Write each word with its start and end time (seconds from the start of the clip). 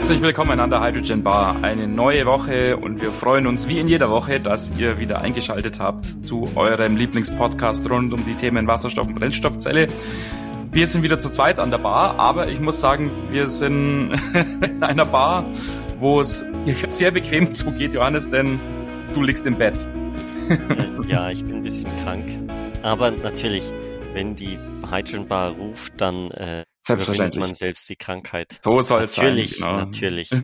Herzlich 0.00 0.22
willkommen 0.22 0.58
an 0.60 0.70
der 0.70 0.82
Hydrogen 0.82 1.22
Bar. 1.22 1.62
Eine 1.62 1.86
neue 1.86 2.24
Woche 2.24 2.78
und 2.78 3.02
wir 3.02 3.12
freuen 3.12 3.46
uns 3.46 3.68
wie 3.68 3.78
in 3.78 3.86
jeder 3.86 4.08
Woche, 4.10 4.40
dass 4.40 4.72
ihr 4.78 4.98
wieder 4.98 5.20
eingeschaltet 5.20 5.78
habt 5.78 6.06
zu 6.06 6.48
eurem 6.56 6.96
Lieblingspodcast 6.96 7.88
rund 7.90 8.14
um 8.14 8.24
die 8.24 8.34
Themen 8.34 8.66
Wasserstoff 8.66 9.08
und 9.08 9.16
Brennstoffzelle. 9.16 9.88
Wir 10.72 10.86
sind 10.86 11.02
wieder 11.02 11.20
zu 11.20 11.30
zweit 11.30 11.58
an 11.58 11.70
der 11.70 11.78
Bar, 11.78 12.18
aber 12.18 12.48
ich 12.48 12.60
muss 12.60 12.80
sagen, 12.80 13.10
wir 13.30 13.48
sind 13.48 14.12
in 14.62 14.82
einer 14.82 15.04
Bar, 15.04 15.44
wo 15.98 16.22
es 16.22 16.46
sehr 16.88 17.10
bequem 17.10 17.52
zugeht, 17.52 17.92
Johannes, 17.92 18.30
denn 18.30 18.58
du 19.12 19.22
liegst 19.22 19.46
im 19.46 19.58
Bett. 19.58 19.86
ja, 21.08 21.28
ich 21.28 21.44
bin 21.44 21.56
ein 21.56 21.62
bisschen 21.62 21.90
krank. 22.02 22.24
Aber 22.80 23.10
natürlich, 23.10 23.70
wenn 24.14 24.34
die 24.34 24.58
Hydrogen 24.90 25.28
Bar 25.28 25.50
ruft, 25.50 25.92
dann 26.00 26.30
äh, 26.30 26.64
Selbstverständlich. 26.86 27.40
man 27.40 27.54
selbst 27.54 27.88
die 27.88 27.96
Krankheit. 27.96 28.58
So 28.64 28.80
soll 28.80 29.02
es 29.02 29.14
sein. 29.14 29.26
Natürlich, 29.26 29.56
genau. 29.58 29.76
natürlich. 29.76 30.30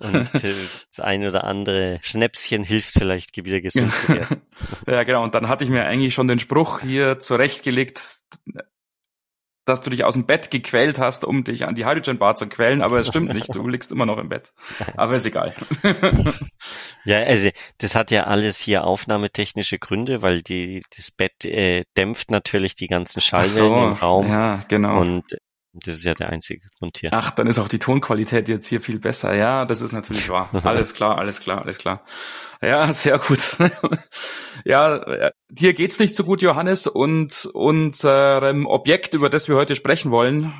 Und 0.00 0.44
äh, 0.44 0.54
das 0.90 1.00
ein 1.00 1.26
oder 1.26 1.44
andere 1.44 2.00
Schnäpschen 2.02 2.64
hilft 2.64 2.92
vielleicht, 2.92 3.36
wieder 3.36 3.60
gesund 3.60 3.92
zu 3.94 4.08
werden. 4.08 4.42
ja, 4.86 5.02
genau. 5.04 5.22
Und 5.22 5.34
dann 5.34 5.48
hatte 5.48 5.64
ich 5.64 5.70
mir 5.70 5.86
eigentlich 5.86 6.14
schon 6.14 6.28
den 6.28 6.38
Spruch 6.38 6.80
hier 6.80 7.18
zurechtgelegt, 7.18 8.20
dass 9.70 9.80
du 9.80 9.90
dich 9.90 10.04
aus 10.04 10.14
dem 10.14 10.26
Bett 10.26 10.50
gequält 10.50 10.98
hast, 10.98 11.24
um 11.24 11.44
dich 11.44 11.66
an 11.66 11.74
die 11.74 11.86
Hydrogen 11.86 12.18
Bar 12.18 12.36
zu 12.36 12.48
quälen, 12.48 12.82
aber 12.82 12.98
es 12.98 13.08
stimmt 13.08 13.32
nicht, 13.32 13.54
du 13.54 13.66
liegst 13.66 13.92
immer 13.92 14.04
noch 14.04 14.18
im 14.18 14.28
Bett. 14.28 14.52
Aber 14.96 15.14
ist 15.14 15.24
egal. 15.24 15.54
ja, 17.04 17.22
also 17.22 17.48
das 17.78 17.94
hat 17.94 18.10
ja 18.10 18.24
alles 18.24 18.58
hier 18.58 18.84
aufnahmetechnische 18.84 19.78
Gründe, 19.78 20.22
weil 20.22 20.42
die 20.42 20.82
das 20.94 21.10
Bett 21.10 21.44
äh, 21.44 21.84
dämpft 21.96 22.30
natürlich 22.30 22.74
die 22.74 22.88
ganzen 22.88 23.20
Schallwellen 23.20 23.54
so, 23.54 23.86
im 23.86 23.92
Raum. 23.92 24.28
Ja, 24.28 24.64
genau. 24.68 25.00
Und 25.00 25.36
das 25.72 25.96
ist 25.96 26.04
ja 26.04 26.14
der 26.14 26.30
einzige 26.30 26.66
Grund 26.78 26.98
hier. 26.98 27.10
Ach, 27.12 27.30
dann 27.30 27.46
ist 27.46 27.58
auch 27.58 27.68
die 27.68 27.78
Tonqualität 27.78 28.48
jetzt 28.48 28.66
hier 28.66 28.80
viel 28.80 28.98
besser. 28.98 29.34
Ja, 29.34 29.64
das 29.64 29.82
ist 29.82 29.92
natürlich 29.92 30.28
wahr. 30.28 30.50
Alles 30.64 30.94
klar, 30.94 31.18
alles 31.18 31.40
klar, 31.40 31.62
alles 31.62 31.78
klar. 31.78 32.04
Ja, 32.60 32.92
sehr 32.92 33.18
gut. 33.18 33.56
ja, 34.64 35.30
dir 35.48 35.72
geht's 35.72 35.98
nicht 35.98 36.14
so 36.14 36.24
gut, 36.24 36.42
Johannes, 36.42 36.86
und 36.86 37.48
unserem 37.52 38.66
Objekt, 38.66 39.14
über 39.14 39.30
das 39.30 39.48
wir 39.48 39.56
heute 39.56 39.76
sprechen 39.76 40.10
wollen, 40.10 40.52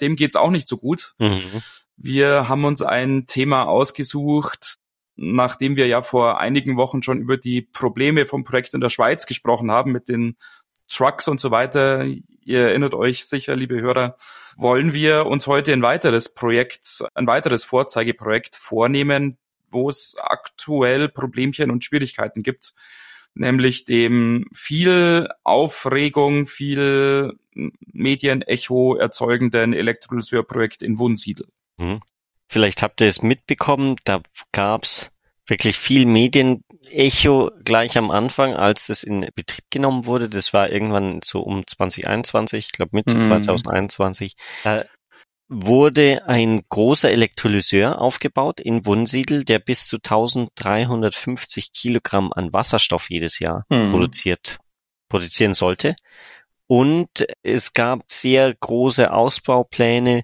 dem 0.00 0.16
geht's 0.16 0.36
auch 0.36 0.50
nicht 0.50 0.68
so 0.68 0.78
gut. 0.78 1.14
Mhm. 1.18 1.62
Wir 1.96 2.48
haben 2.48 2.64
uns 2.64 2.82
ein 2.82 3.26
Thema 3.26 3.64
ausgesucht, 3.64 4.76
nachdem 5.16 5.76
wir 5.76 5.86
ja 5.86 6.02
vor 6.02 6.40
einigen 6.40 6.76
Wochen 6.76 7.02
schon 7.02 7.20
über 7.20 7.36
die 7.36 7.62
Probleme 7.62 8.26
vom 8.26 8.42
Projekt 8.42 8.74
in 8.74 8.80
der 8.80 8.88
Schweiz 8.88 9.26
gesprochen 9.26 9.70
haben 9.70 9.92
mit 9.92 10.08
den 10.08 10.36
Trucks 10.90 11.28
und 11.28 11.40
so 11.40 11.50
weiter. 11.50 12.04
Ihr 12.44 12.60
erinnert 12.60 12.94
euch 12.94 13.24
sicher, 13.24 13.56
liebe 13.56 13.80
Hörer, 13.80 14.16
wollen 14.56 14.92
wir 14.92 15.26
uns 15.26 15.46
heute 15.46 15.72
ein 15.72 15.82
weiteres 15.82 16.34
Projekt, 16.34 17.04
ein 17.14 17.26
weiteres 17.26 17.64
Vorzeigeprojekt 17.64 18.56
vornehmen, 18.56 19.38
wo 19.70 19.88
es 19.88 20.16
aktuell 20.20 21.08
Problemchen 21.08 21.70
und 21.70 21.84
Schwierigkeiten 21.84 22.42
gibt, 22.42 22.74
nämlich 23.34 23.84
dem 23.84 24.46
viel 24.52 25.28
Aufregung, 25.44 26.46
viel 26.46 27.38
Medienecho 27.54 28.96
erzeugenden 28.96 29.72
Elektrolyseurprojekt 29.72 30.82
in 30.82 30.98
Wunsiedel. 30.98 31.46
Hm. 31.78 32.00
Vielleicht 32.48 32.82
habt 32.82 33.00
ihr 33.00 33.06
es 33.06 33.22
mitbekommen, 33.22 33.96
da 34.04 34.20
gab's 34.50 35.10
wirklich 35.50 35.76
viel 35.76 36.06
Medienecho 36.06 37.50
gleich 37.64 37.98
am 37.98 38.10
Anfang, 38.10 38.54
als 38.54 38.88
es 38.88 39.02
in 39.02 39.28
Betrieb 39.34 39.64
genommen 39.70 40.06
wurde. 40.06 40.28
Das 40.28 40.54
war 40.54 40.70
irgendwann 40.70 41.20
so 41.22 41.40
um 41.40 41.66
2021, 41.66 42.66
ich 42.66 42.72
glaube 42.72 42.90
Mitte 42.94 43.14
mhm. 43.14 43.22
2021. 43.22 44.36
Da 44.64 44.84
wurde 45.48 46.22
ein 46.26 46.62
großer 46.68 47.10
Elektrolyseur 47.10 48.00
aufgebaut 48.00 48.60
in 48.60 48.86
Wunsiedel, 48.86 49.44
der 49.44 49.58
bis 49.58 49.88
zu 49.88 49.96
1350 49.96 51.72
Kilogramm 51.72 52.32
an 52.32 52.52
Wasserstoff 52.52 53.10
jedes 53.10 53.40
Jahr 53.40 53.66
mhm. 53.68 53.90
produziert, 53.90 54.58
produzieren 55.08 55.54
sollte. 55.54 55.96
Und 56.68 57.26
es 57.42 57.72
gab 57.72 58.04
sehr 58.06 58.54
große 58.54 59.12
Ausbaupläne 59.12 60.22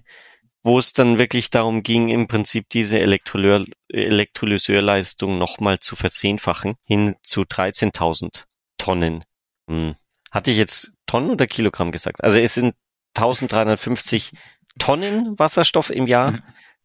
wo 0.63 0.79
es 0.79 0.93
dann 0.93 1.17
wirklich 1.17 1.49
darum 1.49 1.83
ging, 1.83 2.09
im 2.09 2.27
Prinzip 2.27 2.69
diese 2.69 2.99
Elektrolyseur, 2.99 3.65
Elektrolyseurleistung 3.89 5.37
nochmal 5.37 5.79
zu 5.79 5.95
verzehnfachen, 5.95 6.75
hin 6.85 7.15
zu 7.21 7.41
13.000 7.41 8.43
Tonnen. 8.77 9.23
Hm. 9.69 9.95
Hatte 10.31 10.51
ich 10.51 10.57
jetzt 10.57 10.91
Tonnen 11.05 11.31
oder 11.31 11.47
Kilogramm 11.47 11.91
gesagt? 11.91 12.23
Also 12.23 12.39
es 12.39 12.53
sind 12.53 12.75
1350 13.15 14.33
Tonnen 14.77 15.39
Wasserstoff 15.39 15.89
im 15.89 16.07
Jahr, 16.07 16.31
mhm. 16.31 16.43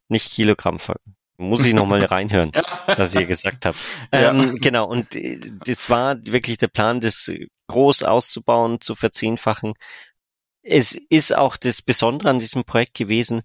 nicht 0.09 0.33
Kilogramm. 0.33 0.79
Muss 1.37 1.65
ich 1.65 1.75
nochmal 1.75 2.05
reinhören, 2.05 2.53
was 2.87 3.15
ihr 3.15 3.27
gesagt 3.27 3.67
habt. 3.67 3.79
Ja. 4.13 4.31
Ähm, 4.31 4.57
genau, 4.57 4.87
und 4.87 5.17
äh, 5.17 5.41
das 5.65 5.91
war 5.91 6.17
wirklich 6.25 6.59
der 6.59 6.69
Plan, 6.69 7.01
das 7.01 7.31
groß 7.67 8.05
auszubauen, 8.05 8.81
zu 8.81 8.95
verzehnfachen 8.95 9.75
es 10.63 10.95
ist 10.95 11.37
auch 11.37 11.57
das 11.57 11.83
Besondere 11.83 12.31
an 12.31 12.39
diesem 12.39 12.65
Projekt 12.65 12.95
gewesen, 12.95 13.43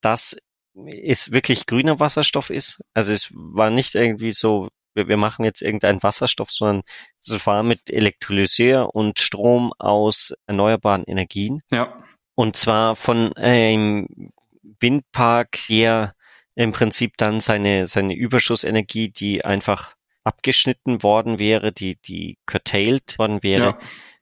dass 0.00 0.36
es 0.74 1.32
wirklich 1.32 1.66
grüner 1.66 2.00
Wasserstoff 2.00 2.50
ist. 2.50 2.80
Also 2.92 3.12
es 3.12 3.30
war 3.32 3.70
nicht 3.70 3.94
irgendwie 3.94 4.32
so, 4.32 4.68
wir, 4.94 5.16
machen 5.16 5.44
jetzt 5.44 5.62
irgendeinen 5.62 6.02
Wasserstoff, 6.02 6.50
sondern 6.50 6.82
es 7.24 7.46
war 7.46 7.62
mit 7.62 7.90
Elektrolyseur 7.90 8.94
und 8.94 9.20
Strom 9.20 9.72
aus 9.78 10.34
erneuerbaren 10.46 11.04
Energien. 11.04 11.62
Ja. 11.70 12.02
Und 12.34 12.56
zwar 12.56 12.96
von 12.96 13.32
einem 13.34 14.32
Windpark 14.80 15.56
her 15.68 16.14
im 16.54 16.72
Prinzip 16.72 17.16
dann 17.16 17.40
seine, 17.40 17.86
seine 17.86 18.14
Überschussenergie, 18.14 19.08
die 19.10 19.44
einfach 19.44 19.94
abgeschnitten 20.24 21.02
worden 21.02 21.38
wäre, 21.38 21.72
die, 21.72 21.96
die 21.96 22.38
curtailed 22.46 23.18
worden 23.18 23.42
wäre, 23.42 23.64
ja. 23.64 23.78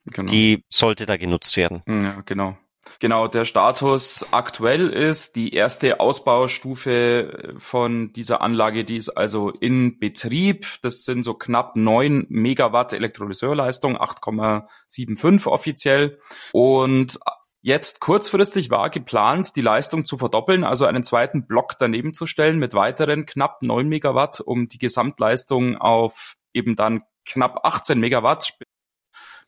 Genau. 0.07 0.31
Die 0.31 0.63
sollte 0.69 1.07
da 1.07 1.17
genutzt 1.17 1.57
werden. 1.57 1.83
Ja, 1.87 2.21
genau. 2.25 2.57
Genau, 3.01 3.29
der 3.29 3.45
Status 3.45 4.27
aktuell 4.31 4.89
ist 4.89 5.37
die 5.37 5.55
erste 5.55 6.01
Ausbaustufe 6.01 7.55
von 7.59 8.13
dieser 8.13 8.41
Anlage, 8.41 8.85
die 8.85 8.97
ist 8.97 9.11
also 9.11 9.51
in 9.51 9.99
Betrieb. 9.99 10.67
Das 10.83 11.05
sind 11.05 11.23
so 11.23 11.35
knapp 11.35 11.77
neun 11.77 12.27
Megawatt 12.29 12.93
Elektrolyseurleistung, 12.93 13.97
8,75 13.97 15.47
offiziell. 15.47 16.19
Und 16.53 17.19
jetzt 17.63 18.01
kurzfristig 18.01 18.71
war 18.71 18.91
geplant, 18.91 19.57
die 19.57 19.63
Leistung 19.63 20.05
zu 20.05 20.19
verdoppeln, 20.19 20.63
also 20.65 20.85
einen 20.85 21.05
zweiten 21.05 21.47
Block 21.47 21.77
daneben 21.79 22.15
zu 22.15 22.27
stellen 22.27 22.59
mit 22.59 22.75
weiteren 22.75 23.27
knapp 23.27 23.63
neun 23.63 23.89
Megawatt, 23.89 24.41
um 24.41 24.69
die 24.69 24.79
Gesamtleistung 24.79 25.79
auf 25.79 26.35
eben 26.53 26.77
dann 26.77 27.03
knapp 27.25 27.65
18 27.65 27.99
Megawatt 27.99 28.53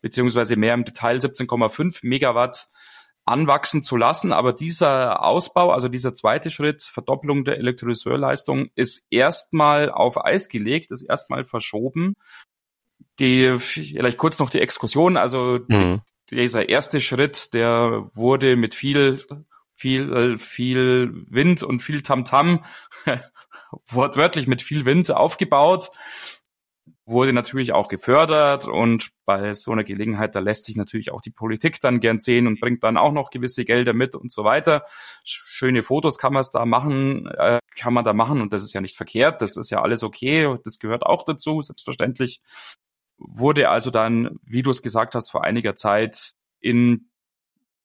beziehungsweise 0.00 0.56
mehr 0.56 0.74
im 0.74 0.84
Detail 0.84 1.18
17,5 1.18 2.00
Megawatt 2.02 2.68
anwachsen 3.26 3.82
zu 3.82 3.96
lassen. 3.96 4.32
Aber 4.32 4.52
dieser 4.52 5.22
Ausbau, 5.22 5.72
also 5.72 5.88
dieser 5.88 6.14
zweite 6.14 6.50
Schritt, 6.50 6.82
Verdopplung 6.82 7.44
der 7.44 7.58
Elektrolyseurleistung, 7.58 8.70
ist 8.74 9.06
erstmal 9.10 9.90
auf 9.90 10.24
Eis 10.24 10.48
gelegt, 10.48 10.92
ist 10.92 11.02
erstmal 11.02 11.44
verschoben. 11.44 12.14
Die, 13.18 13.58
vielleicht 13.58 14.18
kurz 14.18 14.38
noch 14.38 14.50
die 14.50 14.60
Exkursion, 14.60 15.16
also 15.16 15.60
mhm. 15.68 16.02
dieser 16.30 16.68
erste 16.68 17.00
Schritt, 17.00 17.54
der 17.54 18.10
wurde 18.14 18.56
mit 18.56 18.74
viel, 18.74 19.24
viel, 19.74 20.36
viel 20.38 21.24
Wind 21.28 21.62
und 21.62 21.80
viel 21.80 22.02
Tamtam, 22.02 22.62
-Tam, 23.04 23.20
wortwörtlich 23.88 24.46
mit 24.46 24.62
viel 24.62 24.84
Wind 24.84 25.10
aufgebaut 25.10 25.90
wurde 27.06 27.32
natürlich 27.32 27.72
auch 27.72 27.86
gefördert 27.86 28.66
und 28.66 29.10
bei 29.24 29.52
so 29.52 29.70
einer 29.70 29.84
Gelegenheit, 29.84 30.34
da 30.34 30.40
lässt 30.40 30.64
sich 30.64 30.76
natürlich 30.76 31.12
auch 31.12 31.20
die 31.20 31.30
Politik 31.30 31.80
dann 31.80 32.00
gern 32.00 32.18
sehen 32.18 32.48
und 32.48 32.60
bringt 32.60 32.82
dann 32.82 32.96
auch 32.96 33.12
noch 33.12 33.30
gewisse 33.30 33.64
Gelder 33.64 33.92
mit 33.92 34.16
und 34.16 34.32
so 34.32 34.42
weiter. 34.42 34.84
Schöne 35.22 35.84
Fotos 35.84 36.18
kann 36.18 36.32
man 36.32 36.40
es 36.40 36.50
da 36.50 36.66
machen, 36.66 37.28
äh, 37.28 37.60
kann 37.76 37.94
man 37.94 38.04
da 38.04 38.12
machen 38.12 38.40
und 38.40 38.52
das 38.52 38.64
ist 38.64 38.72
ja 38.72 38.80
nicht 38.80 38.96
verkehrt, 38.96 39.40
das 39.40 39.56
ist 39.56 39.70
ja 39.70 39.82
alles 39.82 40.02
okay, 40.02 40.56
das 40.64 40.80
gehört 40.80 41.04
auch 41.04 41.24
dazu, 41.24 41.62
selbstverständlich. 41.62 42.42
Wurde 43.18 43.70
also 43.70 43.90
dann, 43.90 44.40
wie 44.42 44.62
du 44.62 44.70
es 44.70 44.82
gesagt 44.82 45.14
hast, 45.14 45.30
vor 45.30 45.44
einiger 45.44 45.76
Zeit 45.76 46.32
in 46.60 47.08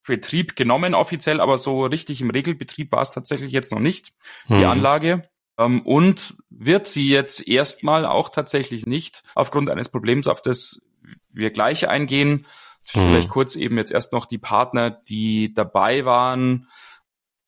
Betrieb 0.04 0.56
genommen 0.56 0.96
offiziell, 0.96 1.40
aber 1.40 1.60
so 1.60 1.86
richtig 1.86 2.22
im 2.22 2.32
Regelbetrieb 2.32 2.92
war 2.92 3.04
es 3.04 3.12
tatsächlich 3.12 3.52
jetzt 3.52 3.72
noch 3.72 3.80
nicht, 3.80 4.14
hm. 4.48 4.58
die 4.58 4.66
Anlage. 4.66 5.30
Ähm, 5.66 5.82
und 5.82 6.36
wird 6.50 6.88
sie 6.88 7.10
jetzt 7.10 7.48
erstmal 7.48 8.06
auch 8.06 8.30
tatsächlich 8.30 8.86
nicht 8.86 9.24
aufgrund 9.36 9.70
eines 9.70 9.90
Problems, 9.90 10.28
auf 10.28 10.42
das 10.42 10.82
wir 11.32 11.52
gleich 11.52 11.88
eingehen. 11.88 12.46
Vielleicht 12.84 13.28
mhm. 13.28 13.32
kurz 13.32 13.56
eben 13.56 13.78
jetzt 13.78 13.92
erst 13.92 14.12
noch 14.12 14.26
die 14.26 14.38
Partner, 14.38 14.90
die 14.90 15.54
dabei 15.54 16.06
waren. 16.06 16.68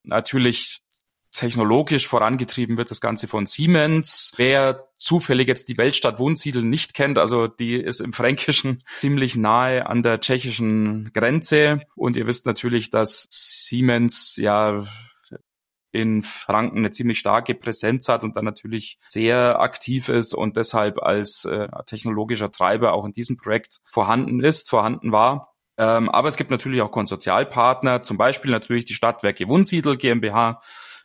Natürlich 0.03 0.83
technologisch 1.31 2.07
vorangetrieben 2.07 2.77
wird 2.77 2.91
das 2.91 3.01
Ganze 3.01 3.27
von 3.27 3.47
Siemens. 3.47 4.33
Wer 4.37 4.87
zufällig 4.97 5.47
jetzt 5.47 5.67
die 5.67 5.77
Weltstadt 5.77 6.19
Wunsiedel 6.19 6.63
nicht 6.63 6.93
kennt, 6.93 7.17
also 7.17 7.47
die 7.47 7.73
ist 7.73 7.99
im 7.99 8.13
Fränkischen 8.13 8.83
ziemlich 8.97 9.35
nahe 9.35 9.87
an 9.87 10.03
der 10.03 10.19
tschechischen 10.19 11.11
Grenze. 11.13 11.81
Und 11.95 12.15
ihr 12.15 12.27
wisst 12.27 12.45
natürlich, 12.45 12.91
dass 12.91 13.27
Siemens 13.29 14.35
ja 14.37 14.85
in 15.93 16.23
Franken 16.23 16.79
eine 16.79 16.89
ziemlich 16.89 17.19
starke 17.19 17.53
Präsenz 17.53 18.09
hat 18.09 18.23
und 18.23 18.35
dann 18.35 18.45
natürlich 18.45 18.99
sehr 19.05 19.59
aktiv 19.59 20.09
ist 20.09 20.33
und 20.33 20.57
deshalb 20.57 21.01
als 21.01 21.45
äh, 21.45 21.67
technologischer 21.85 22.51
Treiber 22.51 22.93
auch 22.93 23.05
in 23.05 23.13
diesem 23.13 23.37
Projekt 23.37 23.79
vorhanden 23.87 24.43
ist, 24.43 24.71
vorhanden 24.71 25.11
war. 25.11 25.53
Ähm, 25.77 26.09
aber 26.09 26.27
es 26.27 26.35
gibt 26.35 26.49
natürlich 26.49 26.81
auch 26.81 26.91
Konsortialpartner, 26.91 28.01
zum 28.01 28.17
Beispiel 28.17 28.49
natürlich 28.49 28.85
die 28.85 28.95
Stadtwerke 28.95 29.47
Wunsiedel 29.47 29.95
GmbH, 29.95 30.61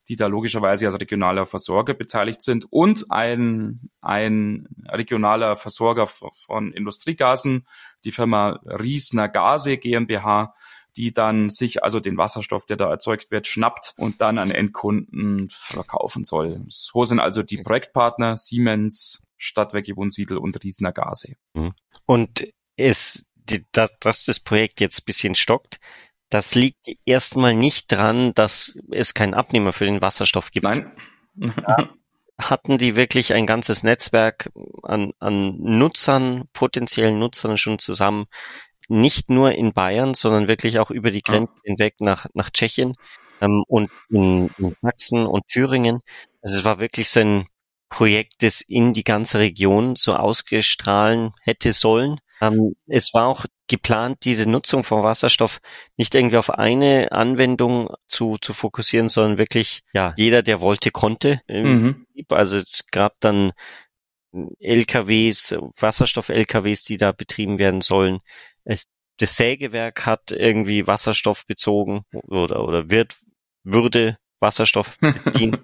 die 0.09 0.17
da 0.17 0.27
logischerweise 0.27 0.87
als 0.87 0.99
regionaler 0.99 1.45
Versorger 1.45 1.93
beteiligt 1.93 2.43
sind 2.43 2.67
und 2.71 3.11
ein, 3.11 3.91
ein 4.01 4.69
regionaler 4.89 5.57
Versorger 5.57 6.07
von 6.07 6.73
Industriegasen, 6.73 7.67
die 8.05 8.13
Firma 8.13 8.59
Riesner 8.65 9.29
Gase 9.29 9.77
GmbH, 9.77 10.55
die 10.99 11.13
dann 11.13 11.49
sich 11.49 11.85
also 11.85 12.01
den 12.01 12.19
Wasserstoff, 12.19 12.67
der 12.67 12.77
da 12.77 12.91
erzeugt 12.91 13.31
wird, 13.31 13.47
schnappt 13.47 13.95
und 13.97 14.21
dann 14.21 14.37
an 14.37 14.51
Endkunden 14.51 15.49
verkaufen 15.51 16.25
soll. 16.25 16.65
So 16.69 17.05
sind 17.05 17.21
also 17.21 17.45
die 17.45 17.59
Projektpartner 17.59 18.37
Siemens, 18.37 19.25
Stadtwerke 19.37 19.97
Wunsiedel 19.97 20.39
und 20.39 20.63
Riesner 20.65 20.93
Gase. 20.93 21.35
Mhm. 21.55 21.73
Und 22.05 22.49
es, 22.77 23.29
die, 23.37 23.65
dass, 23.71 23.97
dass 24.01 24.25
das 24.25 24.41
Projekt 24.41 24.81
jetzt 24.81 25.07
bisschen 25.07 25.37
stockt, 25.37 25.79
das 26.31 26.57
liegt 26.57 26.91
erstmal 27.07 27.55
nicht 27.55 27.93
dran, 27.93 28.35
dass 28.35 28.77
es 28.91 29.15
keinen 29.15 29.35
Abnehmer 29.35 29.73
für 29.73 29.87
den 29.87 30.03
Wasserstoff 30.03 30.51
gibt. 30.51 30.65
Nein. 30.65 30.91
hatten 32.41 32.79
die 32.79 32.95
wirklich 32.95 33.35
ein 33.35 33.47
ganzes 33.47 33.83
Netzwerk 33.83 34.51
an, 34.83 35.13
an 35.19 35.57
Nutzern, 35.59 36.49
potenziellen 36.53 37.19
Nutzern 37.19 37.59
schon 37.59 37.79
zusammen, 37.79 38.27
nicht 38.89 39.31
nur 39.31 39.53
in 39.53 39.73
Bayern, 39.73 40.15
sondern 40.15 40.49
wirklich 40.49 40.79
auch 40.79 40.91
über 40.91 41.11
die 41.11 41.23
Grenze 41.23 41.53
ja. 41.57 41.61
hinweg 41.65 41.95
nach, 42.01 42.27
nach 42.35 42.51
Tschechien 42.51 42.95
ähm, 43.41 43.65
und 43.69 43.91
in, 44.11 44.51
in 44.59 44.73
Sachsen 44.73 45.27
und 45.27 45.47
Thüringen. 45.49 46.01
Also 46.43 46.59
es 46.59 46.65
war 46.65 46.79
wirklich 46.79 47.11
so 47.11 47.21
ein 47.21 47.47
Projekt, 47.89 48.43
das 48.43 48.61
in 48.61 48.93
die 48.93 49.05
ganze 49.05 49.39
Region 49.39 49.97
so 49.97 50.13
ausgestrahlen 50.13 51.33
hätte 51.43 51.73
sollen. 51.73 52.19
Ähm, 52.41 52.77
es 52.87 53.15
war 53.15 53.27
auch 53.27 53.47
geplant, 53.67 54.25
diese 54.25 54.49
Nutzung 54.49 54.85
von 54.85 55.03
Wasserstoff 55.03 55.61
nicht 55.97 56.15
irgendwie 56.15 56.37
auf 56.37 56.51
eine 56.51 57.13
Anwendung 57.13 57.91
zu, 58.07 58.37
zu 58.41 58.53
fokussieren, 58.53 59.09
sondern 59.09 59.39
wirklich, 59.39 59.83
ja, 59.93 60.15
jeder, 60.17 60.43
der 60.43 60.61
wollte, 60.61 60.91
konnte. 60.91 61.41
Mhm. 61.49 62.07
Also 62.29 62.59
es 62.59 62.85
gab 62.91 63.21
dann 63.21 63.53
LKWs, 64.61 65.57
Wasserstoff-LKWs, 65.77 66.83
die 66.83 66.97
da 66.97 67.13
betrieben 67.13 67.59
werden 67.59 67.81
sollen. 67.81 68.19
Es, 68.65 68.87
das 69.19 69.37
Sägewerk 69.37 70.07
hat 70.07 70.31
irgendwie 70.31 70.87
Wasserstoff 70.87 71.47
bezogen 71.47 72.03
oder, 72.29 72.65
oder 72.65 72.91
wird, 72.91 73.17
würde 73.65 74.19
Wasserstoff 74.41 74.99
beziehen. 75.01 75.59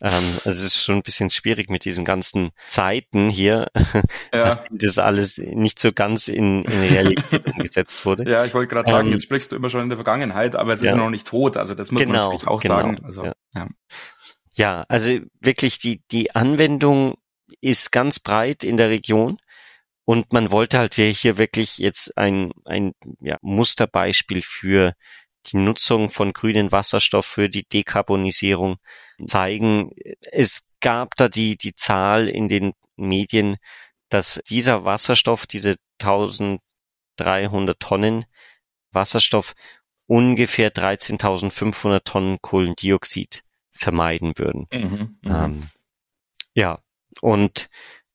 ähm, 0.00 0.38
also 0.44 0.48
es 0.48 0.62
ist 0.62 0.82
schon 0.82 0.96
ein 0.96 1.02
bisschen 1.02 1.30
schwierig 1.30 1.68
mit 1.68 1.84
diesen 1.84 2.04
ganzen 2.04 2.50
Zeiten 2.66 3.28
hier, 3.28 3.68
ja. 4.32 4.54
dass 4.54 4.60
das 4.70 4.98
alles 4.98 5.38
nicht 5.38 5.78
so 5.78 5.92
ganz 5.92 6.28
in, 6.28 6.62
in 6.62 6.80
Realität 6.80 7.46
umgesetzt 7.52 8.04
wurde. 8.06 8.30
Ja, 8.30 8.44
ich 8.44 8.54
wollte 8.54 8.72
gerade 8.72 8.90
sagen, 8.90 9.08
ähm, 9.08 9.14
jetzt 9.14 9.24
sprichst 9.24 9.52
du 9.52 9.56
immer 9.56 9.70
schon 9.70 9.82
in 9.82 9.88
der 9.88 9.98
Vergangenheit, 9.98 10.56
aber 10.56 10.72
es 10.72 10.82
ja. 10.82 10.92
ist 10.92 10.96
noch 10.96 11.10
nicht 11.10 11.26
tot. 11.26 11.56
Also 11.56 11.74
das 11.74 11.90
muss 11.90 12.00
genau, 12.00 12.12
man 12.12 12.22
natürlich 12.22 12.46
auch 12.46 12.60
genau, 12.60 12.74
sagen. 12.74 13.04
Also, 13.04 13.24
ja. 13.24 13.34
ja. 13.54 13.68
ja, 14.54 14.84
also 14.88 15.18
wirklich 15.40 15.78
die, 15.78 16.02
die 16.10 16.34
Anwendung 16.34 17.16
ist 17.60 17.92
ganz 17.92 18.18
breit 18.18 18.64
in 18.64 18.76
der 18.76 18.90
Region. 18.90 19.38
Und 20.04 20.32
man 20.32 20.50
wollte 20.50 20.78
halt 20.78 20.94
hier 20.94 21.38
wirklich 21.38 21.78
jetzt 21.78 22.18
ein, 22.18 22.52
ein 22.64 22.94
ja, 23.20 23.38
Musterbeispiel 23.42 24.42
für 24.42 24.94
die 25.46 25.56
Nutzung 25.56 26.10
von 26.10 26.32
grünen 26.32 26.72
Wasserstoff 26.72 27.26
für 27.26 27.48
die 27.48 27.64
Dekarbonisierung 27.64 28.78
zeigen. 29.26 29.92
Es 30.32 30.68
gab 30.80 31.16
da 31.16 31.28
die, 31.28 31.56
die 31.56 31.74
Zahl 31.74 32.28
in 32.28 32.48
den 32.48 32.72
Medien, 32.96 33.56
dass 34.08 34.40
dieser 34.48 34.84
Wasserstoff, 34.84 35.46
diese 35.46 35.76
1300 36.02 37.78
Tonnen 37.78 38.26
Wasserstoff 38.92 39.54
ungefähr 40.06 40.72
13.500 40.72 42.04
Tonnen 42.04 42.38
Kohlendioxid 42.42 43.44
vermeiden 43.70 44.36
würden. 44.36 44.66
Mhm, 44.72 45.18
mhm, 45.22 45.30
ähm, 45.30 45.70
ja, 46.54 46.80
und 47.20 47.68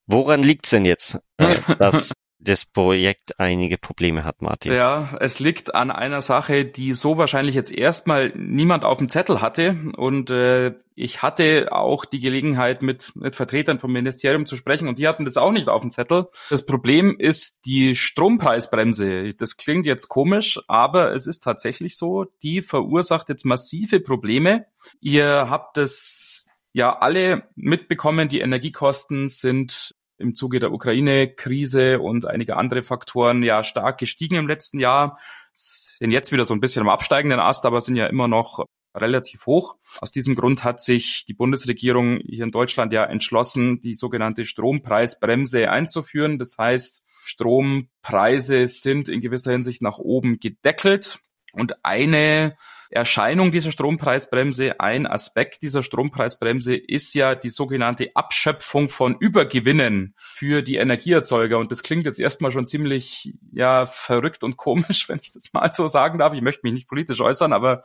woran 0.07 0.43
liegt's 0.43 0.69
denn 0.69 0.85
jetzt, 0.85 1.19
äh, 1.37 1.59
dass 1.79 2.13
das 2.45 2.65
Projekt 2.65 3.39
einige 3.39 3.77
Probleme 3.77 4.23
hat, 4.23 4.41
Martin. 4.41 4.71
Ja, 4.71 5.17
es 5.19 5.39
liegt 5.39 5.73
an 5.73 5.91
einer 5.91 6.21
Sache, 6.21 6.63
die 6.63 6.93
so 6.93 7.17
wahrscheinlich 7.17 7.55
jetzt 7.55 7.71
erstmal 7.71 8.31
niemand 8.35 8.83
auf 8.83 8.99
dem 8.99 9.09
Zettel 9.09 9.41
hatte. 9.41 9.75
Und 9.97 10.29
äh, 10.29 10.73
ich 10.95 11.21
hatte 11.21 11.69
auch 11.71 12.05
die 12.05 12.19
Gelegenheit, 12.19 12.81
mit, 12.81 13.15
mit 13.15 13.35
Vertretern 13.35 13.79
vom 13.79 13.91
Ministerium 13.91 14.45
zu 14.45 14.55
sprechen 14.55 14.87
und 14.87 14.99
die 14.99 15.07
hatten 15.07 15.25
das 15.25 15.37
auch 15.37 15.51
nicht 15.51 15.67
auf 15.67 15.81
dem 15.81 15.91
Zettel. 15.91 16.27
Das 16.49 16.65
Problem 16.65 17.15
ist 17.17 17.65
die 17.65 17.95
Strompreisbremse. 17.95 19.33
Das 19.33 19.57
klingt 19.57 19.85
jetzt 19.85 20.07
komisch, 20.07 20.59
aber 20.67 21.13
es 21.13 21.27
ist 21.27 21.39
tatsächlich 21.39 21.97
so, 21.97 22.25
die 22.43 22.61
verursacht 22.61 23.29
jetzt 23.29 23.45
massive 23.45 23.99
Probleme. 23.99 24.67
Ihr 25.01 25.49
habt 25.49 25.77
es 25.77 26.44
ja 26.75 26.99
alle 26.99 27.47
mitbekommen, 27.55 28.27
die 28.27 28.41
Energiekosten 28.41 29.29
sind 29.29 29.95
im 30.17 30.35
Zuge 30.35 30.59
der 30.59 30.73
Ukraine-Krise 30.73 32.01
und 32.01 32.25
einige 32.25 32.57
andere 32.57 32.83
Faktoren 32.83 33.43
ja 33.43 33.63
stark 33.63 33.97
gestiegen 33.97 34.35
im 34.35 34.47
letzten 34.47 34.79
Jahr, 34.79 35.17
sind 35.53 36.11
jetzt 36.11 36.33
wieder 36.33 36.43
so 36.43 36.53
ein 36.53 36.59
bisschen 36.59 36.81
am 36.81 36.89
absteigenden 36.89 37.39
Ast, 37.39 37.65
aber 37.65 37.79
sind 37.79 37.95
ja 37.95 38.07
immer 38.07 38.27
noch 38.27 38.65
relativ 38.93 39.45
hoch. 39.45 39.77
Aus 40.01 40.11
diesem 40.11 40.35
Grund 40.35 40.65
hat 40.65 40.81
sich 40.81 41.23
die 41.25 41.33
Bundesregierung 41.33 42.19
hier 42.25 42.43
in 42.43 42.51
Deutschland 42.51 42.91
ja 42.91 43.05
entschlossen, 43.05 43.79
die 43.79 43.95
sogenannte 43.95 44.43
Strompreisbremse 44.43 45.71
einzuführen. 45.71 46.37
Das 46.37 46.57
heißt, 46.57 47.07
Strompreise 47.23 48.67
sind 48.67 49.07
in 49.07 49.21
gewisser 49.21 49.53
Hinsicht 49.53 49.81
nach 49.81 49.97
oben 49.97 50.39
gedeckelt. 50.39 51.19
Und 51.53 51.85
eine 51.85 52.57
Erscheinung 52.95 53.51
dieser 53.51 53.71
Strompreisbremse, 53.71 54.79
ein 54.79 55.05
Aspekt 55.05 55.61
dieser 55.61 55.83
Strompreisbremse 55.83 56.75
ist 56.75 57.13
ja 57.13 57.35
die 57.35 57.49
sogenannte 57.49 58.15
Abschöpfung 58.15 58.89
von 58.89 59.15
Übergewinnen 59.19 60.15
für 60.17 60.61
die 60.61 60.77
Energieerzeuger. 60.77 61.59
Und 61.59 61.71
das 61.71 61.83
klingt 61.83 62.05
jetzt 62.05 62.19
erstmal 62.19 62.51
schon 62.51 62.65
ziemlich, 62.65 63.33
ja, 63.51 63.85
verrückt 63.85 64.43
und 64.43 64.57
komisch, 64.57 65.07
wenn 65.09 65.19
ich 65.21 65.31
das 65.31 65.53
mal 65.53 65.71
so 65.73 65.87
sagen 65.87 66.19
darf. 66.19 66.33
Ich 66.33 66.41
möchte 66.41 66.61
mich 66.63 66.73
nicht 66.73 66.87
politisch 66.87 67.21
äußern, 67.21 67.53
aber 67.53 67.83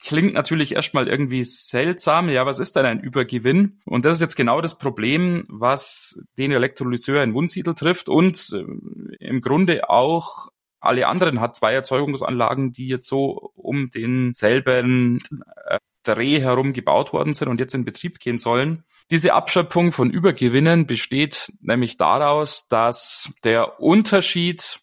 klingt 0.00 0.34
natürlich 0.34 0.74
erstmal 0.74 1.08
irgendwie 1.08 1.44
seltsam. 1.44 2.28
Ja, 2.28 2.46
was 2.46 2.58
ist 2.58 2.76
denn 2.76 2.86
ein 2.86 3.00
Übergewinn? 3.00 3.80
Und 3.84 4.04
das 4.04 4.16
ist 4.16 4.20
jetzt 4.20 4.36
genau 4.36 4.60
das 4.60 4.78
Problem, 4.78 5.44
was 5.48 6.22
den 6.38 6.52
Elektrolyseur 6.52 7.22
in 7.22 7.34
Wunsiedel 7.34 7.74
trifft 7.74 8.08
und 8.08 8.52
äh, 8.52 9.24
im 9.24 9.40
Grunde 9.40 9.88
auch 9.88 10.50
alle 10.84 11.06
anderen 11.06 11.40
hat 11.40 11.56
zwei 11.56 11.72
Erzeugungsanlagen, 11.74 12.72
die 12.72 12.88
jetzt 12.88 13.08
so 13.08 13.52
um 13.54 13.90
denselben 13.90 15.22
äh, 15.66 15.78
Dreh 16.02 16.40
herum 16.40 16.72
gebaut 16.72 17.12
worden 17.12 17.34
sind 17.34 17.48
und 17.48 17.60
jetzt 17.60 17.74
in 17.74 17.84
Betrieb 17.84 18.20
gehen 18.20 18.38
sollen. 18.38 18.84
Diese 19.10 19.32
Abschöpfung 19.34 19.90
von 19.90 20.10
Übergewinnen 20.10 20.86
besteht 20.86 21.52
nämlich 21.60 21.96
daraus, 21.96 22.68
dass 22.68 23.32
der 23.42 23.80
Unterschied 23.80 24.80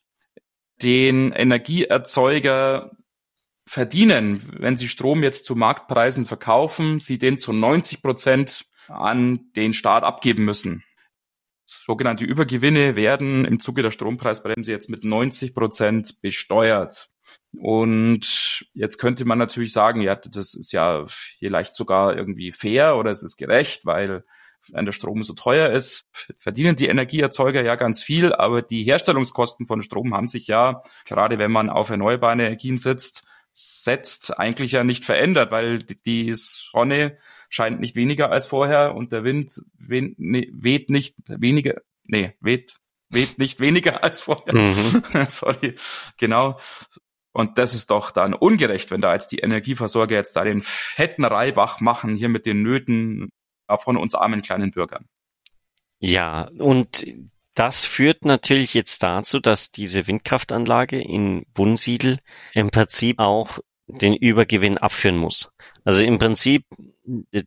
den 0.81 1.31
Energieerzeuger 1.31 2.91
verdienen, 3.67 4.41
wenn 4.60 4.77
sie 4.77 4.89
Strom 4.89 5.24
jetzt 5.24 5.46
zu 5.46 5.55
Marktpreisen 5.55 6.25
verkaufen, 6.25 7.00
sie 7.00 7.20
den 7.20 7.38
zu 7.38 7.53
90 7.53 8.01
Prozent 8.01 8.65
an 8.88 9.51
den 9.55 9.74
Staat 9.74 10.03
abgeben 10.03 10.43
müssen 10.43 10.84
sogenannte 11.85 12.25
Übergewinne 12.25 12.95
werden 12.95 13.45
im 13.45 13.59
Zuge 13.59 13.81
der 13.81 13.91
Strompreisbremse 13.91 14.71
jetzt 14.71 14.89
mit 14.89 15.03
90 15.03 15.53
Prozent 15.53 16.21
besteuert. 16.21 17.09
Und 17.57 18.65
jetzt 18.73 18.97
könnte 18.97 19.25
man 19.25 19.37
natürlich 19.37 19.73
sagen, 19.73 20.01
ja, 20.01 20.15
das 20.15 20.53
ist 20.53 20.71
ja 20.71 21.05
vielleicht 21.07 21.73
sogar 21.73 22.15
irgendwie 22.15 22.51
fair 22.51 22.95
oder 22.97 23.11
es 23.11 23.23
ist 23.23 23.37
gerecht, 23.37 23.85
weil 23.85 24.23
wenn 24.69 24.85
der 24.85 24.91
Strom 24.91 25.23
so 25.23 25.33
teuer 25.33 25.71
ist, 25.71 26.05
verdienen 26.37 26.75
die 26.75 26.87
Energieerzeuger 26.87 27.63
ja 27.63 27.75
ganz 27.75 28.03
viel, 28.03 28.33
aber 28.33 28.61
die 28.61 28.83
Herstellungskosten 28.83 29.65
von 29.65 29.81
Strom 29.81 30.13
haben 30.13 30.27
sich 30.27 30.47
ja, 30.47 30.81
gerade 31.05 31.39
wenn 31.39 31.51
man 31.51 31.69
auf 31.69 31.89
erneuerbare 31.89 32.33
Energien 32.33 32.77
sitzt, 32.77 33.27
setzt, 33.53 34.39
eigentlich 34.39 34.73
ja 34.73 34.83
nicht 34.83 35.03
verändert, 35.03 35.51
weil 35.51 35.79
die 35.79 36.33
Sonne 36.35 37.17
scheint 37.51 37.81
nicht 37.81 37.96
weniger 37.96 38.31
als 38.31 38.48
vorher 38.48 38.96
und 38.96 39.12
der 39.12 39.24
Wind 39.24 39.62
weht, 39.77 40.15
nee, 40.17 40.50
weht 40.53 40.89
nicht 40.89 41.17
weniger, 41.27 41.81
nee, 42.05 42.34
weht, 42.39 42.77
weht 43.10 43.38
nicht 43.38 43.60
weniger 43.60 44.03
als 44.03 44.22
vorher. 44.22 44.55
Mhm. 44.55 45.03
Sorry, 45.27 45.75
genau. 46.17 46.60
Und 47.34 47.58
das 47.58 47.74
ist 47.74 47.91
doch 47.91 48.12
dann 48.12 48.34
ungerecht, 48.34 48.89
wenn 48.89 49.01
da 49.01 49.13
jetzt 49.13 49.31
die 49.31 49.39
Energieversorger 49.39 50.15
jetzt 50.15 50.36
da 50.36 50.43
den 50.43 50.62
fetten 50.62 51.25
Reibach 51.25 51.79
machen, 51.81 52.15
hier 52.15 52.29
mit 52.29 52.46
den 52.46 52.62
Nöten 52.62 53.29
von 53.77 53.98
uns 53.98 54.15
armen 54.15 54.41
kleinen 54.41 54.72
Bürgern. 54.72 55.05
Ja, 56.00 56.50
und 56.58 57.05
das 57.53 57.86
führt 57.86 58.25
natürlich 58.25 58.74
jetzt 58.74 59.03
dazu, 59.03 59.39
dass 59.39 59.72
diese 59.72 60.08
Windkraftanlage 60.08 61.00
in 61.00 61.46
Wunsiedel 61.53 62.17
im 62.53 62.70
Prinzip 62.70 63.20
auch 63.20 63.60
den 63.88 64.15
Übergewinn 64.15 64.77
abführen 64.77 65.17
muss. 65.17 65.53
Also 65.83 66.01
im 66.01 66.17
Prinzip, 66.17 66.65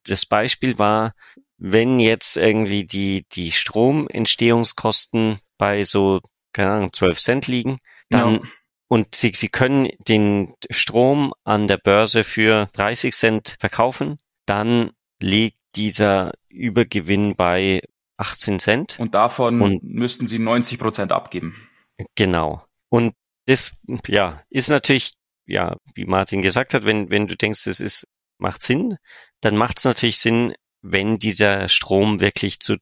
das 0.04 0.26
Beispiel 0.26 0.78
war, 0.78 1.14
wenn 1.58 2.00
jetzt 2.00 2.36
irgendwie 2.36 2.84
die, 2.84 3.24
die 3.32 3.52
Stromentstehungskosten 3.52 5.38
bei 5.56 5.84
so, 5.84 6.20
keine 6.52 6.70
Ahnung, 6.70 6.92
12 6.92 7.18
Cent 7.18 7.46
liegen, 7.46 7.78
dann, 8.10 8.34
ja. 8.34 8.40
und 8.88 9.14
sie, 9.14 9.32
sie 9.34 9.48
können 9.48 9.88
den 9.98 10.54
Strom 10.70 11.32
an 11.44 11.68
der 11.68 11.78
Börse 11.78 12.24
für 12.24 12.68
30 12.72 13.14
Cent 13.14 13.56
verkaufen, 13.60 14.18
dann 14.46 14.90
liegt 15.20 15.58
dieser 15.76 16.32
Übergewinn 16.48 17.34
bei 17.36 17.82
18 18.16 18.58
Cent. 18.58 18.96
Und 18.98 19.14
davon 19.14 19.60
und, 19.60 19.82
müssten 19.82 20.26
sie 20.26 20.38
90 20.38 20.78
Prozent 20.78 21.12
abgeben. 21.12 21.68
Genau. 22.14 22.64
Und 22.88 23.14
das, 23.46 23.76
ja, 24.06 24.42
ist 24.50 24.68
natürlich, 24.68 25.14
ja, 25.46 25.76
wie 25.94 26.04
Martin 26.04 26.42
gesagt 26.42 26.74
hat, 26.74 26.84
wenn, 26.84 27.10
wenn 27.10 27.26
du 27.26 27.36
denkst, 27.36 27.66
es 27.66 27.80
ist, 27.80 28.06
macht 28.38 28.62
Sinn, 28.62 28.96
dann 29.40 29.56
macht 29.56 29.78
es 29.78 29.84
natürlich 29.84 30.18
Sinn, 30.18 30.54
wenn 30.82 31.18
dieser 31.18 31.68
Strom 31.68 32.20
wirklich 32.20 32.60
zu 32.60 32.76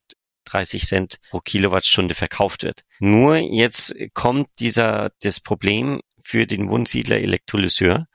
30 0.45 0.87
Cent 0.87 1.21
pro 1.31 1.41
Kilowattstunde 1.41 2.15
verkauft 2.15 2.65
wird. 2.65 2.83
Nur 2.99 3.37
jetzt 3.37 3.95
kommt 4.15 4.49
dieser, 4.59 5.13
das 5.21 5.41
Problem 5.41 6.01
für 6.21 6.47
den 6.47 6.71
Wunsiedler 6.71 7.19
Elektrolyseur. 7.19 8.07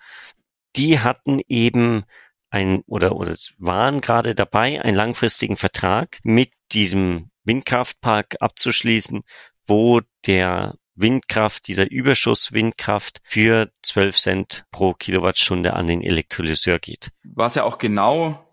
Die 0.76 1.00
hatten 1.00 1.40
eben 1.48 2.04
ein 2.50 2.82
oder 2.86 3.16
oder 3.16 3.36
waren 3.58 4.02
gerade 4.02 4.36
dabei, 4.36 4.82
einen 4.82 4.96
langfristigen 4.96 5.58
Vertrag 5.58 6.20
mit 6.24 6.52
diesem 6.72 7.32
Windkraftpark 7.44 8.36
abzuschließen, 8.40 9.24
wo 9.66 10.02
der 10.26 10.76
Windkraft, 10.98 11.68
dieser 11.68 11.90
Überschuss 11.90 12.52
Windkraft 12.52 13.22
für 13.24 13.72
12 13.84 14.18
Cent 14.18 14.66
pro 14.72 14.94
Kilowattstunde 14.94 15.74
an 15.74 15.88
den 15.88 16.02
Elektrolyseur 16.02 16.80
geht. 16.80 17.12
Was 17.24 17.56
ja 17.56 17.64
auch 17.64 17.78
genau 17.78 18.44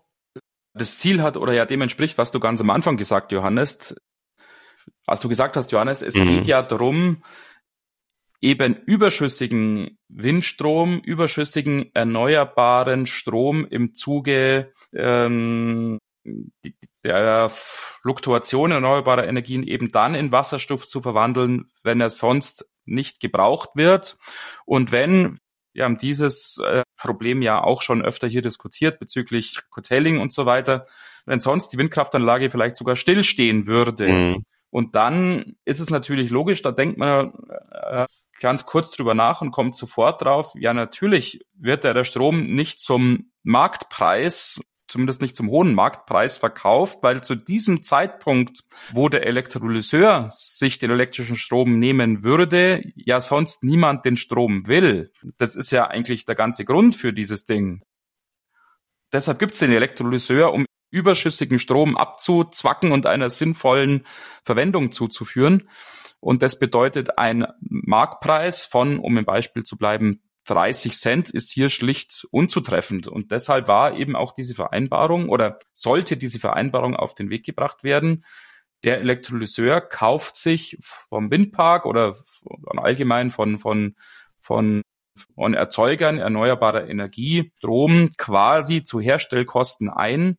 das 0.73 0.99
Ziel 0.99 1.21
hat 1.21 1.37
oder 1.37 1.53
ja 1.53 1.65
dem 1.65 1.81
entspricht, 1.81 2.17
was 2.17 2.31
du 2.31 2.39
ganz 2.39 2.61
am 2.61 2.69
Anfang 2.69 2.97
gesagt, 2.97 3.31
Johannes. 3.31 3.95
Was 5.05 5.21
du 5.21 5.29
gesagt 5.29 5.55
hast, 5.57 5.71
Johannes, 5.71 6.01
es 6.01 6.15
mhm. 6.15 6.27
geht 6.27 6.47
ja 6.47 6.61
darum, 6.61 7.23
eben 8.41 8.75
überschüssigen 8.85 9.97
Windstrom, 10.09 10.99
überschüssigen 10.99 11.89
erneuerbaren 11.93 13.07
Strom 13.07 13.65
im 13.65 13.93
Zuge 13.93 14.73
ähm, 14.93 15.99
der 17.05 17.49
Fluktuation 17.49 18.71
erneuerbarer 18.71 19.27
Energien 19.27 19.63
eben 19.63 19.91
dann 19.91 20.15
in 20.15 20.31
Wasserstoff 20.31 20.87
zu 20.87 21.01
verwandeln, 21.01 21.67
wenn 21.83 22.01
er 22.01 22.09
sonst 22.09 22.67
nicht 22.85 23.19
gebraucht 23.19 23.69
wird. 23.75 24.17
Und 24.65 24.91
wenn, 24.91 25.37
wir 25.73 25.85
haben 25.85 25.97
dieses 25.97 26.59
äh, 26.65 26.81
Problem 26.97 27.41
ja 27.41 27.63
auch 27.63 27.81
schon 27.83 28.03
öfter 28.03 28.27
hier 28.27 28.41
diskutiert 28.41 28.99
bezüglich 28.99 29.59
Curtailing 29.69 30.19
und 30.19 30.33
so 30.33 30.45
weiter, 30.45 30.87
wenn 31.25 31.39
sonst 31.39 31.69
die 31.69 31.77
Windkraftanlage 31.77 32.49
vielleicht 32.49 32.75
sogar 32.75 32.95
stillstehen 32.95 33.67
würde, 33.67 34.07
mhm. 34.07 34.43
Und 34.71 34.93
dann 34.95 35.55
ist 35.63 35.79
es 35.79 35.89
natürlich 35.89 36.31
logisch, 36.31 36.61
da 36.61 36.73
denkt 36.73 36.97
man 36.97 37.31
äh, 37.71 38.05
ganz 38.41 38.65
kurz 38.65 38.91
drüber 38.91 39.13
nach 39.13 39.39
und 39.39 39.51
kommt 39.51 39.73
sofort 39.73 40.21
drauf, 40.21 40.51
ja 40.57 40.73
natürlich 40.73 41.45
wird 41.53 41.85
der 41.85 42.03
Strom 42.03 42.47
nicht 42.47 42.81
zum 42.81 43.31
Marktpreis, 43.43 44.59
zumindest 44.95 45.21
nicht 45.21 45.35
zum 45.35 45.49
hohen 45.49 45.75
Marktpreis 45.75 46.37
verkauft, 46.37 46.99
weil 47.01 47.21
zu 47.21 47.35
diesem 47.35 47.83
Zeitpunkt, 47.83 48.63
wo 48.93 49.09
der 49.09 49.27
Elektrolyseur 49.27 50.29
sich 50.31 50.79
den 50.79 50.89
elektrischen 50.89 51.35
Strom 51.35 51.79
nehmen 51.79 52.23
würde, 52.23 52.81
ja 52.95 53.19
sonst 53.19 53.65
niemand 53.65 54.05
den 54.05 54.15
Strom 54.15 54.67
will. 54.67 55.11
Das 55.37 55.57
ist 55.57 55.71
ja 55.71 55.87
eigentlich 55.87 56.23
der 56.23 56.35
ganze 56.35 56.63
Grund 56.63 56.95
für 56.95 57.11
dieses 57.11 57.43
Ding. 57.43 57.81
Deshalb 59.11 59.37
gibt 59.37 59.51
es 59.51 59.59
den 59.59 59.73
Elektrolyseur, 59.73 60.53
um 60.53 60.65
überschüssigen 60.91 61.59
Strom 61.59 61.97
abzuzwacken 61.97 62.93
und 62.93 63.05
einer 63.05 63.29
sinnvollen 63.29 64.07
Verwendung 64.45 64.93
zuzuführen. 64.93 65.67
Und 66.21 66.41
das 66.41 66.57
bedeutet 66.57 67.17
ein 67.19 67.45
Marktpreis 67.59 68.63
von, 68.63 68.97
um 68.97 69.17
im 69.17 69.25
Beispiel 69.25 69.63
zu 69.63 69.77
bleiben, 69.77 70.21
30 70.45 70.93
Cent 70.97 71.29
ist 71.29 71.51
hier 71.51 71.69
schlicht 71.69 72.27
unzutreffend. 72.31 73.07
Und 73.07 73.31
deshalb 73.31 73.67
war 73.67 73.97
eben 73.97 74.15
auch 74.15 74.33
diese 74.33 74.55
Vereinbarung 74.55 75.29
oder 75.29 75.59
sollte 75.73 76.17
diese 76.17 76.39
Vereinbarung 76.39 76.95
auf 76.95 77.15
den 77.15 77.29
Weg 77.29 77.45
gebracht 77.45 77.83
werden. 77.83 78.23
Der 78.83 78.99
Elektrolyseur 78.99 79.81
kauft 79.81 80.35
sich 80.35 80.77
vom 80.81 81.31
Windpark 81.31 81.85
oder 81.85 82.15
allgemein 82.77 83.31
von, 83.31 83.57
von, 83.57 83.95
von, 84.39 84.83
von 85.35 85.53
Erzeugern 85.55 86.19
erneuerbarer 86.19 86.87
Energie 86.87 87.51
Strom 87.57 88.11
quasi 88.17 88.83
zu 88.83 88.99
Herstellkosten 88.99 89.89
ein 89.89 90.37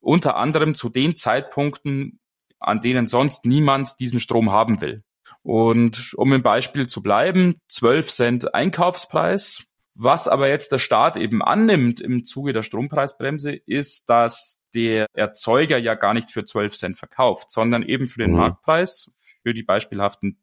unter 0.00 0.36
anderem 0.36 0.74
zu 0.74 0.88
den 0.88 1.16
Zeitpunkten, 1.16 2.20
an 2.58 2.80
denen 2.80 3.06
sonst 3.06 3.46
niemand 3.46 4.00
diesen 4.00 4.20
Strom 4.20 4.50
haben 4.50 4.80
will. 4.80 5.02
Und 5.42 6.14
um 6.14 6.32
im 6.32 6.42
Beispiel 6.42 6.86
zu 6.86 7.02
bleiben, 7.02 7.56
12 7.68 8.08
Cent 8.10 8.54
Einkaufspreis. 8.54 9.64
Was 9.96 10.26
aber 10.26 10.48
jetzt 10.48 10.72
der 10.72 10.78
Staat 10.78 11.16
eben 11.16 11.40
annimmt 11.40 12.00
im 12.00 12.24
Zuge 12.24 12.52
der 12.52 12.64
Strompreisbremse, 12.64 13.54
ist, 13.54 14.10
dass 14.10 14.64
der 14.74 15.06
Erzeuger 15.12 15.78
ja 15.78 15.94
gar 15.94 16.14
nicht 16.14 16.30
für 16.30 16.44
12 16.44 16.74
Cent 16.74 16.98
verkauft, 16.98 17.50
sondern 17.50 17.84
eben 17.84 18.08
für 18.08 18.18
den 18.18 18.32
mhm. 18.32 18.38
Marktpreis, 18.38 19.12
für 19.42 19.54
die 19.54 19.62
beispielhaften 19.62 20.38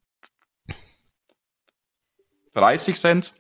30 2.54 2.96
Cent 2.96 3.34